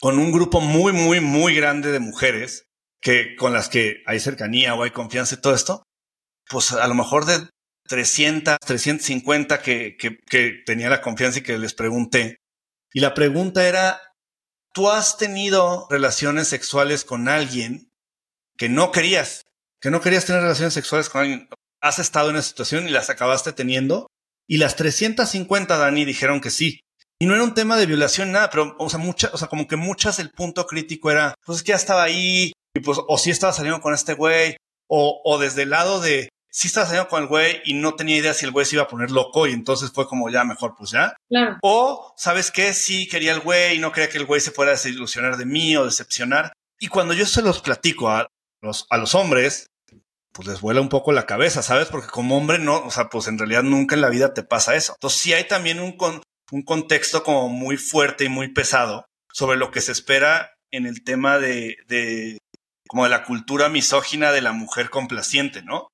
[0.00, 2.64] con un grupo muy, muy, muy grande de mujeres
[3.00, 5.82] que con las que hay cercanía o hay confianza y todo esto,
[6.48, 7.48] pues a lo mejor de
[7.88, 12.38] 300, 350 que, que, que tenía la confianza y que les pregunté.
[12.92, 14.00] Y la pregunta era,
[14.72, 17.90] ¿tú has tenido relaciones sexuales con alguien
[18.56, 19.44] que no querías?
[19.80, 21.48] Que no querías tener relaciones sexuales con alguien.
[21.80, 24.08] Has estado en esa situación y las acabaste teniendo.
[24.48, 26.80] Y las 350, Dani, dijeron que sí.
[27.18, 29.66] Y no era un tema de violación, nada, pero, o sea, mucha, o sea, como
[29.66, 33.18] que muchas el punto crítico era, pues es que ya estaba ahí, y pues, o
[33.18, 34.56] sí estaba saliendo con este güey,
[34.86, 38.16] o, o desde el lado de, sí estaba saliendo con el güey y no tenía
[38.16, 40.74] idea si el güey se iba a poner loco y entonces fue como ya mejor,
[40.76, 41.14] pues ya.
[41.28, 41.58] Claro.
[41.62, 42.72] O, ¿sabes qué?
[42.72, 45.44] Sí quería el güey y no quería que el güey se fuera a desilusionar de
[45.44, 46.52] mí o decepcionar.
[46.78, 48.28] Y cuando yo se los platico a
[48.62, 49.66] los, a los hombres,
[50.32, 51.88] pues les vuela un poco la cabeza, ¿sabes?
[51.88, 54.76] Porque como hombre no, o sea, pues en realidad nunca en la vida te pasa
[54.76, 54.94] eso.
[54.96, 56.22] Entonces sí hay también un, con,
[56.52, 61.04] un contexto como muy fuerte y muy pesado sobre lo que se espera en el
[61.04, 62.38] tema de, de
[62.88, 65.88] como de la cultura misógina de la mujer complaciente, ¿no?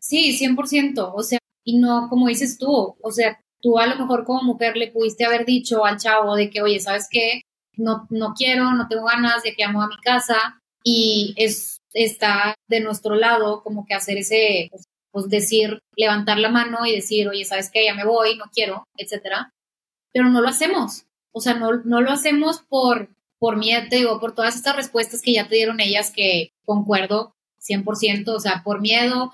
[0.00, 1.12] Sí, 100%.
[1.14, 4.76] O sea, y no como dices tú, o sea, tú a lo mejor como mujer
[4.76, 7.40] le pudiste haber dicho al chavo de que, oye, ¿sabes qué?
[7.76, 12.54] No, no quiero, no tengo ganas de que amo a mi casa y es está
[12.68, 17.26] de nuestro lado como que hacer ese, pues, pues, decir, levantar la mano y decir,
[17.28, 17.84] oye, ¿sabes qué?
[17.84, 19.50] Ya me voy, no quiero, etcétera.
[20.16, 21.04] Pero no lo hacemos.
[21.32, 25.20] O sea, no, no lo hacemos por, por miedo, te digo, por todas estas respuestas
[25.20, 29.32] que ya te dieron ellas que concuerdo 100%, o sea, por miedo,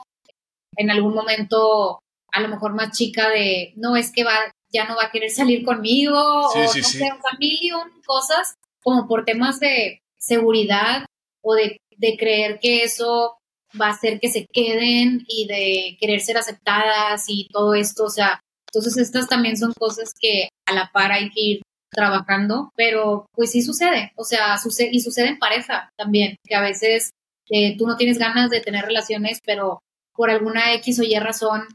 [0.76, 2.01] en algún momento
[2.33, 4.33] a lo mejor más chica de, no, es que va,
[4.72, 9.61] ya no va a querer salir conmigo, o no sé, o cosas, como por temas
[9.61, 11.05] de seguridad
[11.43, 13.39] o de de creer que eso
[13.80, 18.11] va a hacer que se queden y de querer ser aceptadas y todo esto, o
[18.11, 23.27] sea, entonces estas también son cosas que a la par hay que ir trabajando, pero
[23.33, 27.11] pues sí sucede, o sea, sucede y sucede en pareja también, que a veces
[27.51, 29.81] eh, tú no tienes ganas de tener relaciones, pero
[30.15, 31.67] por alguna X o Y razón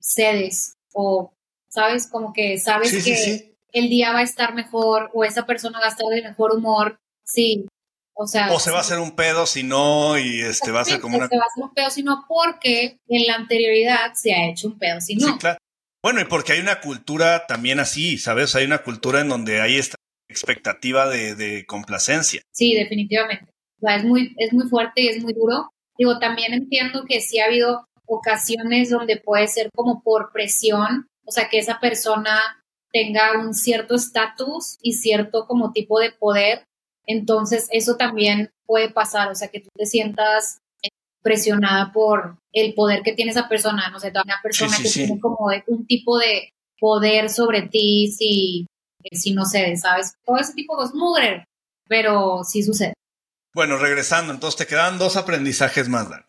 [0.00, 1.32] cedes o,
[1.68, 2.08] ¿sabes?
[2.08, 5.90] Como que sabes que el día va a estar mejor o esa persona va a
[5.90, 7.66] estar de mejor humor, sí,
[8.16, 10.84] o sea, o se va a hacer un pedo si no, y este va a
[10.84, 11.26] ser como una.
[11.26, 14.68] Se va a hacer un pedo si no, porque en la anterioridad se ha hecho
[14.68, 15.32] un pedo si no.
[15.32, 15.58] Sí, claro.
[16.04, 18.54] Bueno, y porque hay una cultura también así, ¿sabes?
[18.54, 19.96] Hay una cultura en donde hay esta
[20.28, 22.42] expectativa de, complacencia.
[22.52, 23.46] Sí, definitivamente.
[23.80, 25.70] O sea, es muy, es muy fuerte y es muy duro.
[25.96, 31.30] Digo, también entiendo que sí ha habido ocasiones donde puede ser como por presión, o
[31.30, 32.38] sea, que esa persona
[32.92, 36.66] tenga un cierto estatus y cierto como tipo de poder
[37.06, 40.58] entonces, eso también puede pasar, o sea, que tú te sientas
[41.24, 45.48] presionada por el poder que tiene esa persona, no sé, una persona que tiene como
[45.66, 48.66] un tipo de poder sobre ti si,
[49.10, 50.14] si no sé, ¿sabes?
[50.24, 51.46] Todo ese tipo de cosas,
[51.88, 52.92] pero sí sucede.
[53.54, 56.26] Bueno, regresando, entonces te quedan dos aprendizajes más, Dan.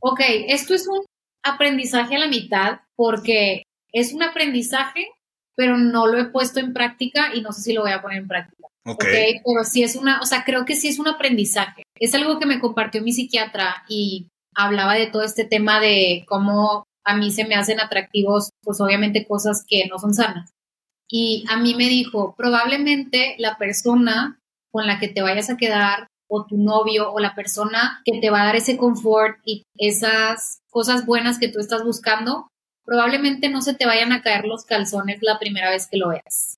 [0.00, 1.04] Ok, esto es un
[1.42, 5.06] aprendizaje a la mitad porque es un aprendizaje,
[5.54, 8.18] pero no lo he puesto en práctica y no sé si lo voy a poner
[8.18, 8.63] en práctica.
[8.86, 9.04] Ok.
[9.04, 11.82] Pero sí es una, o sea, creo que sí es un aprendizaje.
[11.98, 16.84] Es algo que me compartió mi psiquiatra y hablaba de todo este tema de cómo
[17.04, 20.50] a mí se me hacen atractivos, pues obviamente cosas que no son sanas.
[21.08, 24.38] Y a mí me dijo, probablemente la persona
[24.72, 28.30] con la que te vayas a quedar o tu novio o la persona que te
[28.30, 32.48] va a dar ese confort y esas cosas buenas que tú estás buscando,
[32.84, 36.56] probablemente no se te vayan a caer los calzones la primera vez que lo veas.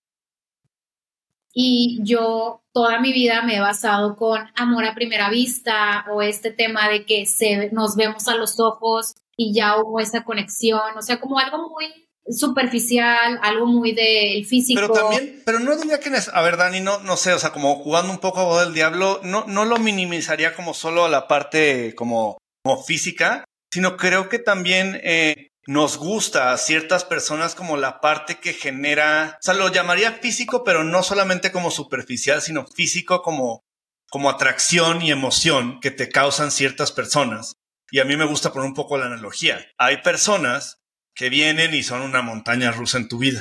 [1.58, 6.50] Y yo toda mi vida me he basado con amor a primera vista o este
[6.50, 11.00] tema de que se, nos vemos a los ojos y ya hubo esa conexión, o
[11.00, 11.86] sea, como algo muy
[12.28, 14.82] superficial, algo muy del físico.
[14.82, 17.76] Pero también, pero no diría que, a ver, Dani, no, no sé, o sea, como
[17.76, 21.26] jugando un poco a voz del diablo, no, no lo minimizaría como solo a la
[21.26, 27.76] parte como, como física, sino creo que también eh, nos gusta a ciertas personas como
[27.76, 32.66] la parte que genera, o sea, lo llamaría físico, pero no solamente como superficial, sino
[32.66, 33.64] físico como,
[34.08, 37.54] como atracción y emoción que te causan ciertas personas.
[37.90, 39.64] Y a mí me gusta poner un poco la analogía.
[39.76, 40.78] Hay personas
[41.14, 43.40] que vienen y son una montaña rusa en tu vida.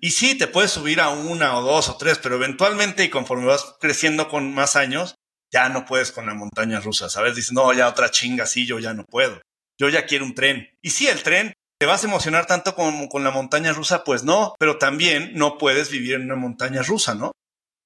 [0.00, 3.46] Y sí, te puedes subir a una o dos o tres, pero eventualmente y conforme
[3.46, 5.14] vas creciendo con más años,
[5.52, 7.36] ya no puedes con la montaña rusa, ¿sabes?
[7.36, 9.40] Dices, no, ya otra chinga, sí, yo ya no puedo
[9.80, 10.68] yo ya quiero un tren.
[10.82, 14.04] Y si el tren, ¿te vas a emocionar tanto como con la montaña rusa?
[14.04, 17.32] Pues no, pero también no puedes vivir en una montaña rusa, ¿no?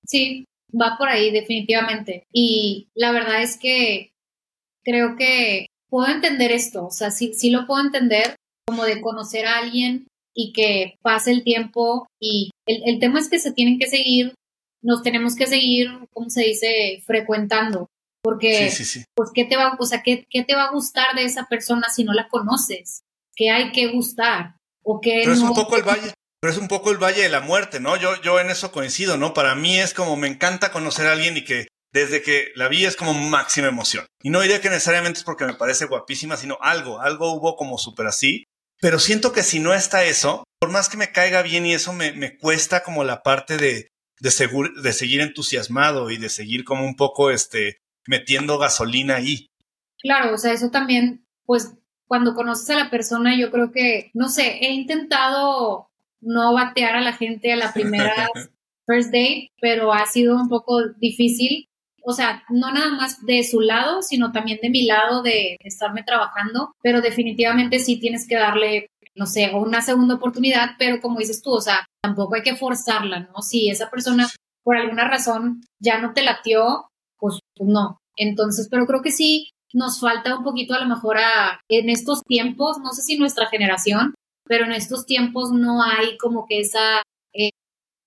[0.04, 2.24] Sí, va por ahí definitivamente.
[2.32, 4.10] Y la verdad es que
[4.82, 8.34] creo que puedo entender esto, o sea, sí, sí lo puedo entender
[8.66, 13.30] como de conocer a alguien y que pase el tiempo y el, el tema es
[13.30, 14.34] que se tienen que seguir,
[14.82, 17.86] nos tenemos que seguir, ¿cómo se dice?, frecuentando.
[18.24, 18.72] Porque,
[19.14, 21.90] pues, ¿qué te va, o sea, ¿qué, ¿qué, te va a gustar de esa persona
[21.94, 23.02] si no la conoces?
[23.36, 24.56] ¿Qué hay que gustar?
[24.82, 27.28] ¿O qué pero es un poco el valle, pero es un poco el valle de
[27.28, 27.98] la muerte, ¿no?
[27.98, 29.34] Yo, yo en eso coincido, ¿no?
[29.34, 32.86] Para mí es como me encanta conocer a alguien y que desde que la vi
[32.86, 34.06] es como máxima emoción.
[34.22, 37.76] Y no diría que necesariamente es porque me parece guapísima, sino algo, algo hubo como
[37.76, 38.44] súper así.
[38.80, 41.92] Pero siento que si no está eso, por más que me caiga bien y eso
[41.92, 46.86] me, me cuesta como la parte de, de, de seguir entusiasmado y de seguir como
[46.86, 49.48] un poco este, metiendo gasolina ahí.
[49.98, 51.74] Claro, o sea, eso también, pues
[52.06, 55.88] cuando conoces a la persona, yo creo que, no sé, he intentado
[56.20, 58.28] no batear a la gente a la primera
[58.86, 61.68] first date, pero ha sido un poco difícil.
[62.02, 66.02] O sea, no nada más de su lado, sino también de mi lado de estarme
[66.02, 71.40] trabajando, pero definitivamente sí tienes que darle, no sé, una segunda oportunidad, pero como dices
[71.40, 73.40] tú, o sea, tampoco hay que forzarla, ¿no?
[73.40, 74.28] Si esa persona
[74.62, 76.90] por alguna razón ya no te latió,
[77.24, 77.96] pues, no.
[78.16, 82.22] Entonces, pero creo que sí nos falta un poquito a lo mejor a, en estos
[82.22, 84.14] tiempos, no sé si nuestra generación,
[84.46, 87.02] pero en estos tiempos no hay como que esa,
[87.32, 87.48] eh,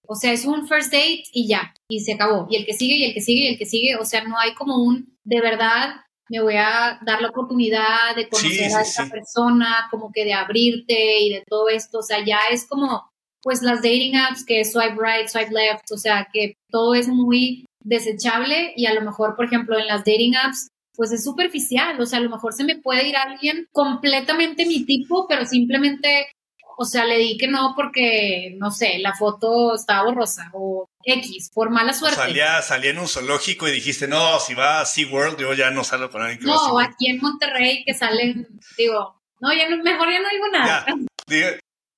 [0.07, 2.47] o sea, es un first date y ya, y se acabó.
[2.49, 4.38] Y el que sigue, y el que sigue, y el que sigue, o sea, no
[4.38, 5.95] hay como un, de verdad,
[6.30, 11.22] me voy a dar la oportunidad de conocer a esa persona, como que de abrirte
[11.22, 13.09] y de todo esto, o sea, ya es como,
[13.41, 17.65] pues las dating apps que swipe right, swipe left, o sea, que todo es muy
[17.88, 22.05] desechable y a lo mejor, por ejemplo, en las dating apps pues es superficial, o
[22.07, 26.27] sea, a lo mejor se me puede ir alguien completamente mi tipo, pero simplemente,
[26.75, 31.51] o sea, le di que no porque, no sé, la foto estaba borrosa o X,
[31.53, 32.17] por mala suerte.
[32.17, 35.83] Salía, salía en un zoológico y dijiste, no, si va a SeaWorld, yo ya no
[35.83, 40.09] salgo con alguien que No, aquí en Monterrey que salen, digo, no, ya no, mejor
[40.09, 40.85] ya no digo nada.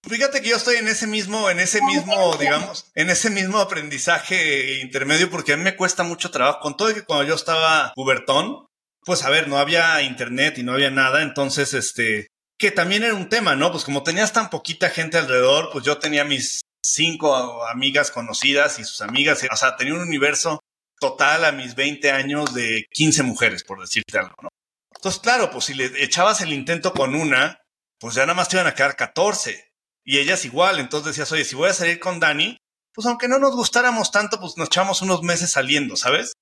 [0.10, 4.80] Fíjate que yo estoy en ese mismo, en ese mismo, digamos, en ese mismo aprendizaje
[4.80, 6.60] intermedio porque a mí me cuesta mucho trabajo.
[6.62, 8.66] Con todo que cuando yo estaba pubertón,
[9.06, 13.14] pues a ver, no había internet y no había nada, entonces, este, que también era
[13.14, 13.72] un tema, ¿no?
[13.72, 18.84] Pues como tenías tan poquita gente alrededor, pues yo tenía mis cinco amigas conocidas y
[18.84, 20.60] sus amigas, o sea, tenía un universo
[21.00, 24.50] total a mis 20 años de 15 mujeres, por decirte algo, ¿no?
[24.96, 27.62] Entonces, claro, pues si le echabas el intento con una,
[28.00, 29.69] pues ya nada más te iban a quedar 14.
[30.10, 32.58] Y ellas igual, entonces decías, oye, si voy a salir con Dani,
[32.96, 36.34] pues aunque no nos gustáramos tanto, pues nos echamos unos meses saliendo, ¿sabes?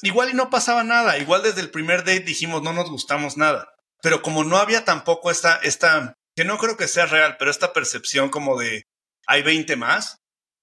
[0.00, 3.74] Igual y no pasaba nada, igual desde el primer date dijimos no nos gustamos nada.
[4.00, 7.74] Pero como no había tampoco esta, esta, que no creo que sea real, pero esta
[7.74, 8.84] percepción como de
[9.26, 10.16] hay 20 más,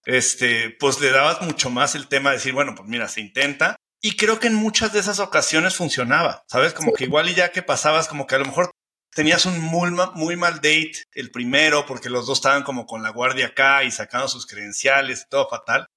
[0.06, 3.76] este, pues le dabas mucho más el tema de decir, bueno, pues mira, se intenta.
[4.02, 6.74] Y creo que en muchas de esas ocasiones funcionaba, ¿sabes?
[6.74, 8.72] Como que igual y ya que pasabas, como que a lo mejor
[9.18, 13.48] tenías un muy, mal date el primero, porque los dos estaban como con la guardia
[13.48, 15.88] acá y sacando sus credenciales y todo fatal.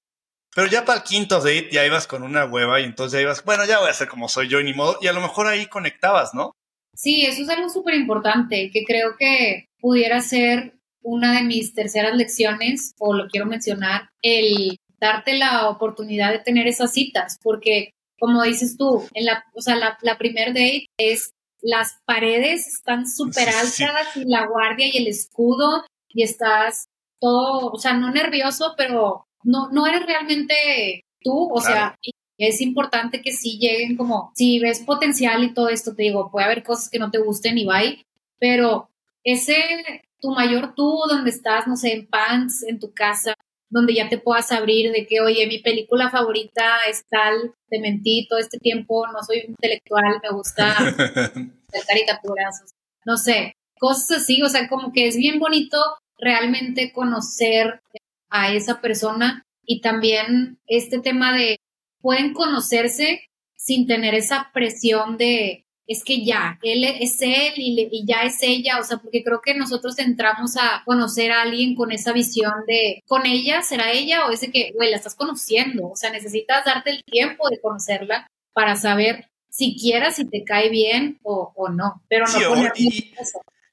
[0.55, 3.45] Pero ya para el quinto date ya ibas con una hueva y entonces ya ibas,
[3.45, 4.97] bueno, ya voy a ser como soy yo y ni modo.
[5.01, 6.53] Y a lo mejor ahí conectabas, ¿no?
[6.95, 12.15] Sí, eso es algo súper importante que creo que pudiera ser una de mis terceras
[12.15, 18.41] lecciones, o lo quiero mencionar, el darte la oportunidad de tener esas citas, porque como
[18.41, 23.49] dices tú, en la, o sea, la, la primer date es las paredes están súper
[23.49, 26.87] altas y la guardia y el escudo y estás
[27.19, 31.95] todo, o sea, no nervioso, pero no, no eres realmente tú, o sea,
[32.37, 36.45] es importante que sí lleguen como, si ves potencial y todo esto, te digo, puede
[36.45, 38.03] haber cosas que no te gusten y bye,
[38.39, 38.89] pero
[39.23, 43.35] ese, tu mayor tú, donde estás, no sé, en pants, en tu casa,
[43.71, 48.27] donde ya te puedas abrir de que, oye, mi película favorita es tal, te mentí
[48.27, 54.49] todo este tiempo, no soy intelectual, me gusta hacer caricaturas, no sé, cosas así, o
[54.49, 55.77] sea, como que es bien bonito
[56.17, 57.81] realmente conocer
[58.29, 61.57] a esa persona y también este tema de
[62.01, 63.21] pueden conocerse
[63.55, 68.79] sin tener esa presión de es que ya, él es él y, ya es ella,
[68.79, 73.01] o sea, porque creo que nosotros entramos a conocer a alguien con esa visión de,
[73.07, 76.91] con ella, será ella o ese que, güey, la estás conociendo, o sea, necesitas darte
[76.91, 82.73] el tiempo de conocerla para saber siquiera si te cae bien o, no, pero no
[82.73, 83.13] sí,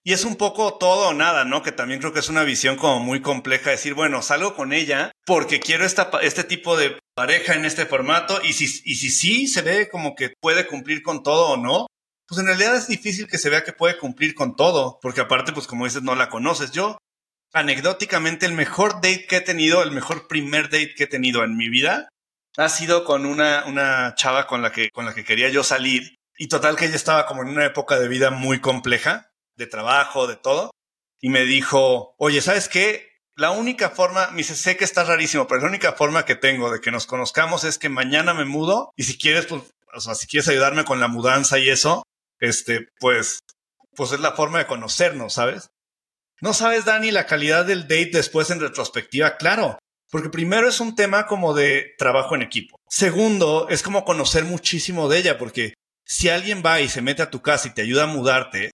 [0.09, 1.63] y es un poco todo o nada, ¿no?
[1.63, 5.13] Que también creo que es una visión como muy compleja, decir, bueno, salgo con ella
[5.27, 9.47] porque quiero esta, este tipo de pareja en este formato y si, y si sí
[9.47, 11.89] se ve como que puede cumplir con todo o no,
[12.29, 15.53] pues en realidad es difícil que se vea que puede cumplir con todo, porque aparte,
[15.53, 16.73] pues como dices, no la conoces.
[16.73, 16.99] Yo,
[17.55, 21.57] anecdóticamente, el mejor date que he tenido, el mejor primer date que he tenido en
[21.57, 22.09] mi vida,
[22.59, 26.17] ha sido con una, una chava con la, que, con la que quería yo salir.
[26.37, 30.27] Y total que ella estaba como en una época de vida muy compleja de trabajo,
[30.27, 30.71] de todo,
[31.21, 33.09] y me dijo, oye, ¿sabes qué?
[33.35, 36.71] La única forma, me dice, sé que está rarísimo, pero la única forma que tengo
[36.71, 39.63] de que nos conozcamos es que mañana me mudo y si quieres, pues,
[39.95, 42.05] o sea, si quieres ayudarme con la mudanza y eso,
[42.41, 43.41] este, pues,
[43.95, 45.71] pues es la forma de conocernos, ¿sabes?
[46.41, 49.79] No sabes, Dani, la calidad del date después en retrospectiva, claro,
[50.11, 52.77] porque primero es un tema como de trabajo en equipo.
[52.89, 55.75] Segundo, es como conocer muchísimo de ella, porque
[56.05, 58.71] si alguien va y se mete a tu casa y te ayuda a mudarte,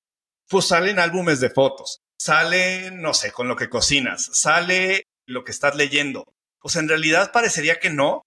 [0.48, 2.00] pues salen álbumes de fotos.
[2.16, 6.24] sale, no sé, con lo que cocinas, sale lo que estás leyendo.
[6.62, 8.22] O sea, en realidad parecería que no.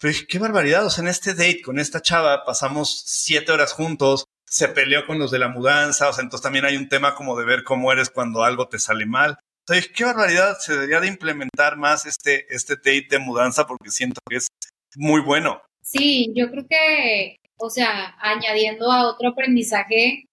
[0.00, 0.84] Pero qué barbaridad.
[0.84, 5.18] O sea, en este date con esta chava pasamos siete horas juntos, se peleó con
[5.18, 6.08] los de la mudanza.
[6.08, 8.78] O sea, entonces también hay un tema como de ver cómo eres cuando algo te
[8.78, 9.38] sale mal.
[9.66, 10.56] Entonces, qué barbaridad.
[10.58, 14.48] Se debería de implementar más este, este date de mudanza porque siento que es
[14.96, 15.60] muy bueno.
[15.82, 20.24] Sí, yo creo que, o sea, añadiendo a otro aprendizaje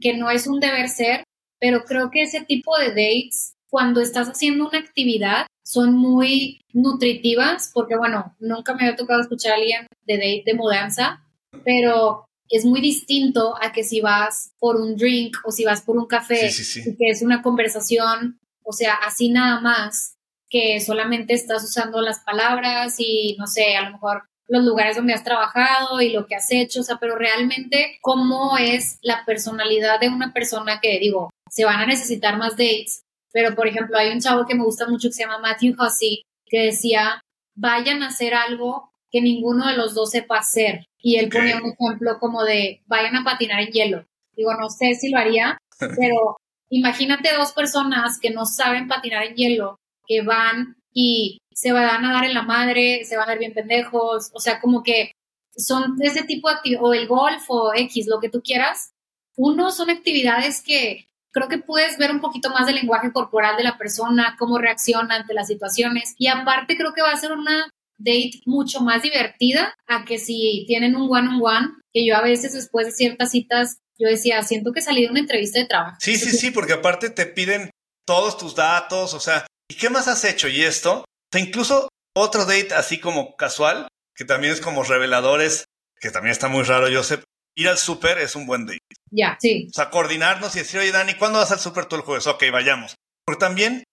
[0.00, 1.24] que no es un deber ser,
[1.60, 7.70] pero creo que ese tipo de dates, cuando estás haciendo una actividad, son muy nutritivas,
[7.74, 11.24] porque bueno, nunca me había tocado escuchar a alguien de date de mudanza,
[11.64, 15.96] pero es muy distinto a que si vas por un drink o si vas por
[15.96, 20.14] un café, que es una conversación, o sea, así nada más,
[20.48, 25.12] que solamente estás usando las palabras y no sé, a lo mejor los lugares donde
[25.12, 30.00] has trabajado y lo que has hecho, o sea, pero realmente cómo es la personalidad
[30.00, 34.10] de una persona que digo, se van a necesitar más dates, pero por ejemplo hay
[34.10, 37.20] un chavo que me gusta mucho que se llama Matthew Hussey, que decía,
[37.54, 40.86] vayan a hacer algo que ninguno de los dos sepa hacer.
[41.00, 44.06] Y él ponía un ejemplo como de, vayan a patinar en hielo.
[44.32, 46.36] Digo, no sé si lo haría, pero
[46.70, 49.76] imagínate dos personas que no saben patinar en hielo,
[50.06, 53.54] que van y se van a dar en la madre, se van a ver bien
[53.54, 55.12] pendejos, o sea, como que
[55.56, 58.92] son ese tipo de actividades, o el golf o X, lo que tú quieras.
[59.36, 63.64] Uno son actividades que creo que puedes ver un poquito más del lenguaje corporal de
[63.64, 66.14] la persona, cómo reacciona ante las situaciones.
[66.16, 67.68] Y aparte creo que va a ser una
[67.98, 72.86] date mucho más divertida a que si tienen un one-on-one, que yo a veces después
[72.86, 75.96] de ciertas citas, yo decía, siento que salí de una entrevista de trabajo.
[76.00, 77.70] Sí, sí, sí, porque aparte te piden
[78.06, 80.48] todos tus datos, o sea, ¿y qué más has hecho?
[80.48, 85.66] Y esto, o incluso otro date así como casual, que también es como reveladores,
[86.00, 87.20] que también está muy raro, yo sé,
[87.56, 88.78] ir al súper es un buen date.
[89.10, 89.66] Ya, sí.
[89.68, 92.26] O sea, coordinarnos y decir, oye, Dani, ¿cuándo vas al súper tú el jueves?
[92.26, 92.94] Ok, vayamos.
[93.24, 93.84] Porque también,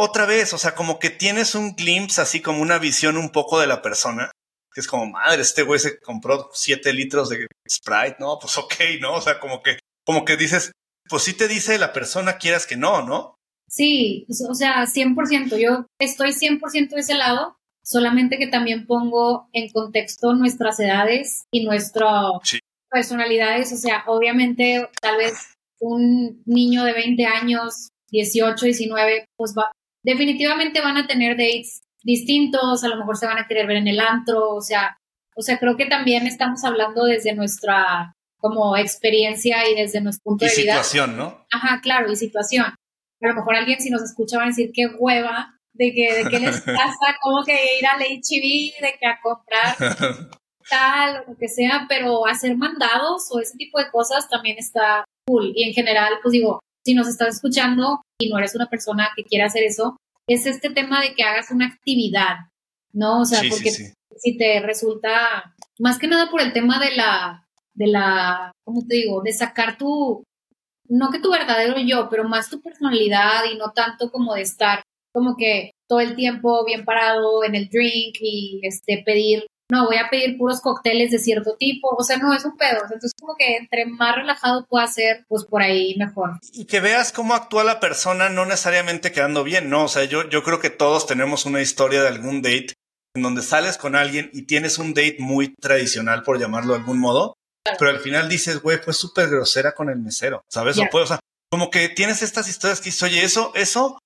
[0.00, 3.58] otra vez, o sea, como que tienes un glimpse, así como una visión un poco
[3.58, 4.30] de la persona,
[4.72, 8.38] que es como, madre, este güey se compró siete litros de Sprite, ¿no?
[8.40, 9.14] Pues ok, ¿no?
[9.14, 10.70] O sea, como que, como que dices,
[11.08, 13.34] pues sí te dice la persona, quieras que no, ¿no?
[13.68, 15.58] Sí, o sea, 100%.
[15.58, 21.64] Yo estoy 100% de ese lado, solamente que también pongo en contexto nuestras edades y
[21.64, 22.30] nuestras
[22.88, 23.72] personalidades.
[23.72, 29.72] O sea, obviamente, tal vez un niño de 20 años, 18, 19, pues va,
[30.10, 33.88] definitivamente van a tener dates distintos, a lo mejor se van a querer ver en
[33.88, 34.96] el antro, o sea,
[35.36, 40.44] o sea, creo que también estamos hablando desde nuestra como experiencia y desde nuestro punto
[40.44, 40.82] de vida.
[40.82, 41.44] situación, ¿no?
[41.50, 42.74] Ajá, claro, y situación
[43.20, 46.30] a lo mejor alguien si nos escucha va a decir qué hueva, de que, de
[46.30, 49.76] qué les pasa, como que ir al HB, de que a comprar
[50.68, 55.04] tal o lo que sea, pero hacer mandados o ese tipo de cosas también está
[55.26, 55.52] cool.
[55.54, 59.24] Y en general, pues digo, si nos estás escuchando y no eres una persona que
[59.24, 62.36] quiera hacer eso, es este tema de que hagas una actividad,
[62.92, 63.20] ¿no?
[63.22, 67.86] O sea, porque si te resulta, más que nada por el tema de la, de
[67.86, 69.22] la, ¿cómo te digo?
[69.22, 70.22] De sacar tu,
[70.88, 74.82] no que tu verdadero yo, pero más tu personalidad y no tanto como de estar
[75.12, 79.96] como que todo el tiempo bien parado en el drink y este pedir, no, voy
[79.96, 83.34] a pedir puros cócteles de cierto tipo, o sea, no es un pedo, entonces como
[83.36, 86.38] que entre más relajado pueda ser, pues por ahí mejor.
[86.52, 89.84] Y que veas cómo actúa la persona, no necesariamente quedando bien, ¿no?
[89.84, 92.74] O sea, yo, yo creo que todos tenemos una historia de algún date
[93.14, 96.98] en donde sales con alguien y tienes un date muy tradicional, por llamarlo de algún
[96.98, 97.34] modo,
[97.78, 100.78] pero al final dices, güey, fue súper grosera con el mesero, ¿sabes?
[100.78, 101.18] O, sea,
[101.50, 103.98] como que tienes estas historias que dices, oye, eso, eso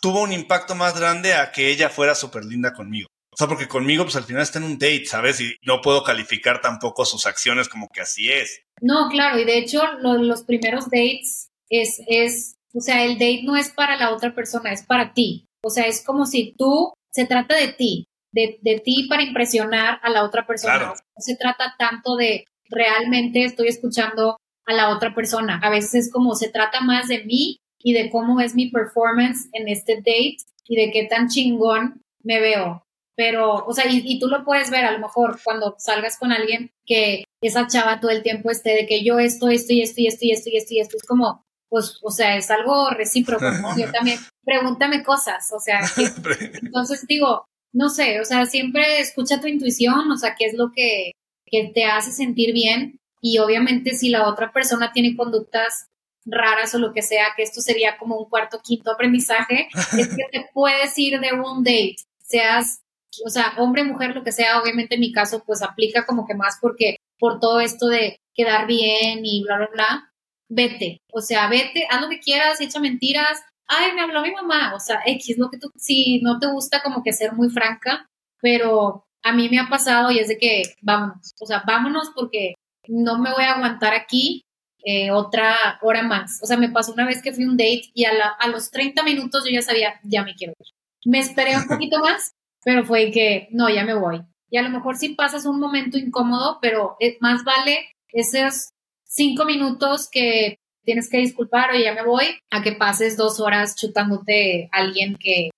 [0.00, 3.08] tuvo un impacto más grande a que ella fuera súper linda conmigo.
[3.38, 5.40] Sea, porque conmigo, pues al final está en un date, ¿sabes?
[5.40, 8.62] Y no puedo calificar tampoco sus acciones como que así es.
[8.80, 13.54] No, claro, y de hecho, los primeros dates es, es, o sea, el date no
[13.54, 15.46] es para la otra persona, es para ti.
[15.62, 20.00] O sea, es como si tú, se trata de ti, de, de ti para impresionar
[20.02, 20.88] a la otra persona.
[20.88, 24.36] No se trata tanto de, realmente estoy escuchando
[24.66, 25.60] a la otra persona.
[25.62, 29.48] A veces es como se trata más de mí y de cómo es mi performance
[29.52, 32.82] en este date y de qué tan chingón me veo.
[33.18, 36.70] Pero, o sea, y, tú lo puedes ver a lo mejor cuando salgas con alguien
[36.86, 40.06] que esa chava todo el tiempo esté de que yo esto, esto y esto y
[40.06, 40.96] esto y esto y esto y esto.
[40.96, 43.44] Es como, pues, o sea, es algo recíproco.
[43.76, 45.80] Yo también, pregúntame cosas, o sea,
[46.62, 50.70] entonces digo, no sé, o sea, siempre escucha tu intuición, o sea, qué es lo
[50.72, 51.10] que,
[51.44, 55.88] que te hace sentir bien y obviamente si la otra persona tiene conductas
[56.24, 59.68] raras o lo que sea, que esto sería como un cuarto, quinto aprendizaje,
[59.98, 62.82] es que te puedes ir de un date, seas,
[63.24, 66.34] o sea, hombre, mujer, lo que sea, obviamente en mi caso pues aplica como que
[66.34, 70.12] más porque por todo esto de quedar bien y bla, bla, bla,
[70.48, 74.74] vete, o sea, vete, haz lo que quieras, echa mentiras, ay, me habló mi mamá,
[74.74, 78.06] o sea, X, lo que tú, si no te gusta como que ser muy franca,
[78.40, 82.54] pero a mí me ha pasado y es de que vámonos, o sea, vámonos porque
[82.86, 84.42] no me voy a aguantar aquí
[84.84, 86.38] eh, otra hora más.
[86.42, 88.70] O sea, me pasó una vez que fui a un date y a, a los
[88.70, 90.66] 30 minutos yo ya sabía, ya me quiero ir.
[91.04, 92.32] Me esperé un poquito más,
[92.64, 94.22] pero fue que, no, ya me voy.
[94.50, 98.70] Y a lo mejor sí pasas un momento incómodo, pero más vale esos
[99.04, 103.76] cinco minutos que tienes que disculpar o ya me voy, a que pases dos horas
[103.76, 105.50] chutándote a alguien que,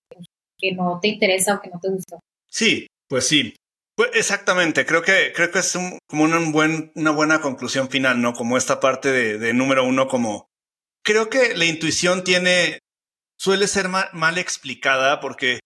[0.57, 2.19] que no te interesa o que no te gusta.
[2.49, 3.55] Sí, pues sí.
[3.95, 8.33] Pues exactamente, creo que, creo que es como un buen, una buena conclusión final, ¿no?
[8.33, 10.47] Como esta parte de, de número uno, como
[11.03, 12.79] creo que la intuición tiene,
[13.37, 15.59] suele ser mal, mal, explicada porque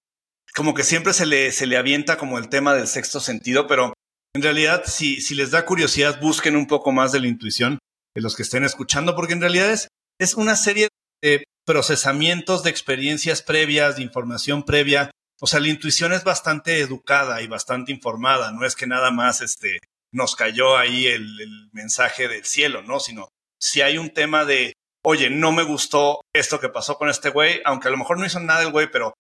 [0.56, 3.94] como que siempre se le, se le avienta como el tema del sexto sentido, pero
[4.34, 7.80] en realidad si, si les da curiosidad, busquen un poco más de la intuición
[8.16, 10.88] de los que estén escuchando, porque en realidad es, es una serie
[11.22, 15.12] de procesamientos de experiencias previas, de información previa,
[15.42, 19.42] o sea, la intuición es bastante educada y bastante informada, no es que nada más
[19.42, 19.80] este,
[20.14, 23.02] nos cayó ahí el, el mensaje del cielo, ¿no?
[23.02, 23.28] Sino
[23.60, 24.74] si hay un tema de,
[25.04, 28.26] oye, no me gustó esto que pasó con este güey, aunque a lo mejor no
[28.26, 29.14] hizo nada el güey, pero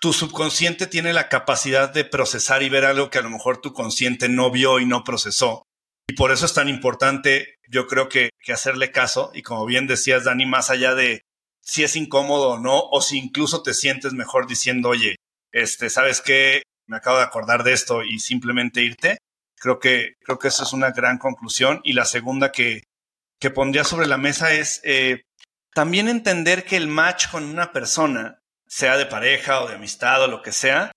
[0.00, 3.72] tu subconsciente tiene la capacidad de procesar y ver algo que a lo mejor tu
[3.72, 5.64] consciente no vio y no procesó.
[6.08, 9.30] Y por eso es tan importante, yo creo que, que hacerle caso.
[9.34, 11.22] Y como bien decías, Dani, más allá de
[11.60, 15.16] si es incómodo o no, o si incluso te sientes mejor diciendo, oye,
[15.52, 16.62] este, ¿sabes qué?
[16.86, 19.18] Me acabo de acordar de esto y simplemente irte.
[19.56, 21.80] Creo que, creo que eso es una gran conclusión.
[21.84, 22.84] Y la segunda que,
[23.38, 25.22] que pondría sobre la mesa es eh,
[25.74, 28.37] también entender que el match con una persona,
[28.68, 30.92] sea de pareja o de amistad o lo que sea,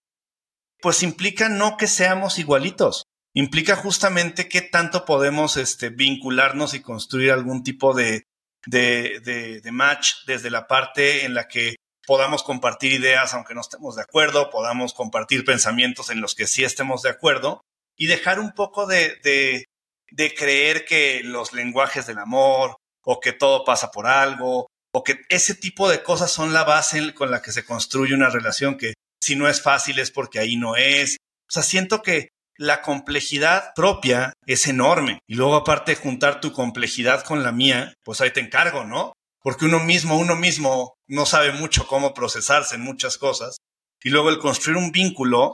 [0.82, 3.06] pues implica no que seamos igualitos.
[3.34, 8.26] Implica justamente qué tanto podemos este, vincularnos y construir algún tipo de,
[8.66, 9.22] de,
[9.64, 11.76] de, match desde la parte en la que
[12.06, 16.66] podamos compartir ideas aunque no estemos de acuerdo, podamos compartir pensamientos en los que sí
[16.66, 17.62] estemos de acuerdo
[17.96, 23.64] y dejar un poco de, de creer que los lenguajes del amor o que todo
[23.64, 27.52] pasa por algo o que ese tipo de cosas son la base con la que
[27.52, 31.18] se construye una relación que si no es fácil es porque ahí no es.
[31.50, 37.24] O sea, siento que la complejidad propia es enorme y luego aparte juntar tu complejidad
[37.24, 39.14] con la mía, pues ahí te encargo, ¿no?
[39.42, 43.58] porque uno mismo, uno mismo no sabe mucho cómo procesarse en muchas cosas.
[44.04, 45.54] Y luego el construir un vínculo,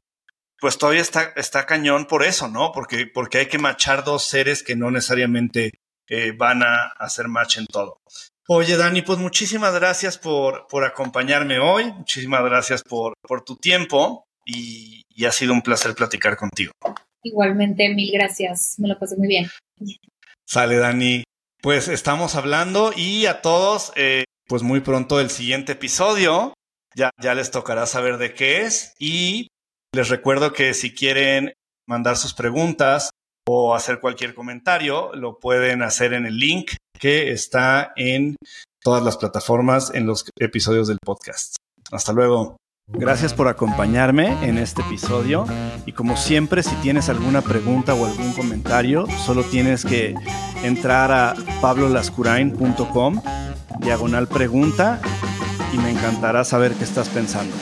[0.59, 2.72] pues todavía está, cañón por eso, ¿no?
[2.72, 5.72] Porque, porque hay que machar dos seres que no necesariamente
[6.07, 7.97] eh, van a hacer match en todo.
[8.49, 14.23] Oye, Dani, pues muchísimas gracias por, por acompañarme hoy, muchísimas gracias por, por tu tiempo
[14.45, 16.71] y, y ha sido un placer platicar contigo.
[17.23, 19.49] Igualmente, mil gracias, me lo pasé muy bien.
[20.45, 21.23] Sale, Dani.
[21.61, 26.53] Pues estamos hablando y a todos, eh, pues muy pronto el siguiente episodio.
[26.95, 28.93] Ya, ya les tocará saber de qué es.
[28.97, 29.49] Y
[29.93, 31.53] les recuerdo que si quieren
[31.85, 33.09] mandar sus preguntas
[33.45, 38.35] o hacer cualquier comentario, lo pueden hacer en el link que está en
[38.81, 41.55] todas las plataformas en los episodios del podcast.
[41.91, 42.57] Hasta luego.
[42.89, 45.45] Gracias por acompañarme en este episodio
[45.85, 50.15] y como siempre si tienes alguna pregunta o algún comentario solo tienes que
[50.63, 53.21] entrar a pablolascurain.com
[53.81, 55.01] diagonal pregunta
[55.73, 57.53] y me encantará saber qué estás pensando.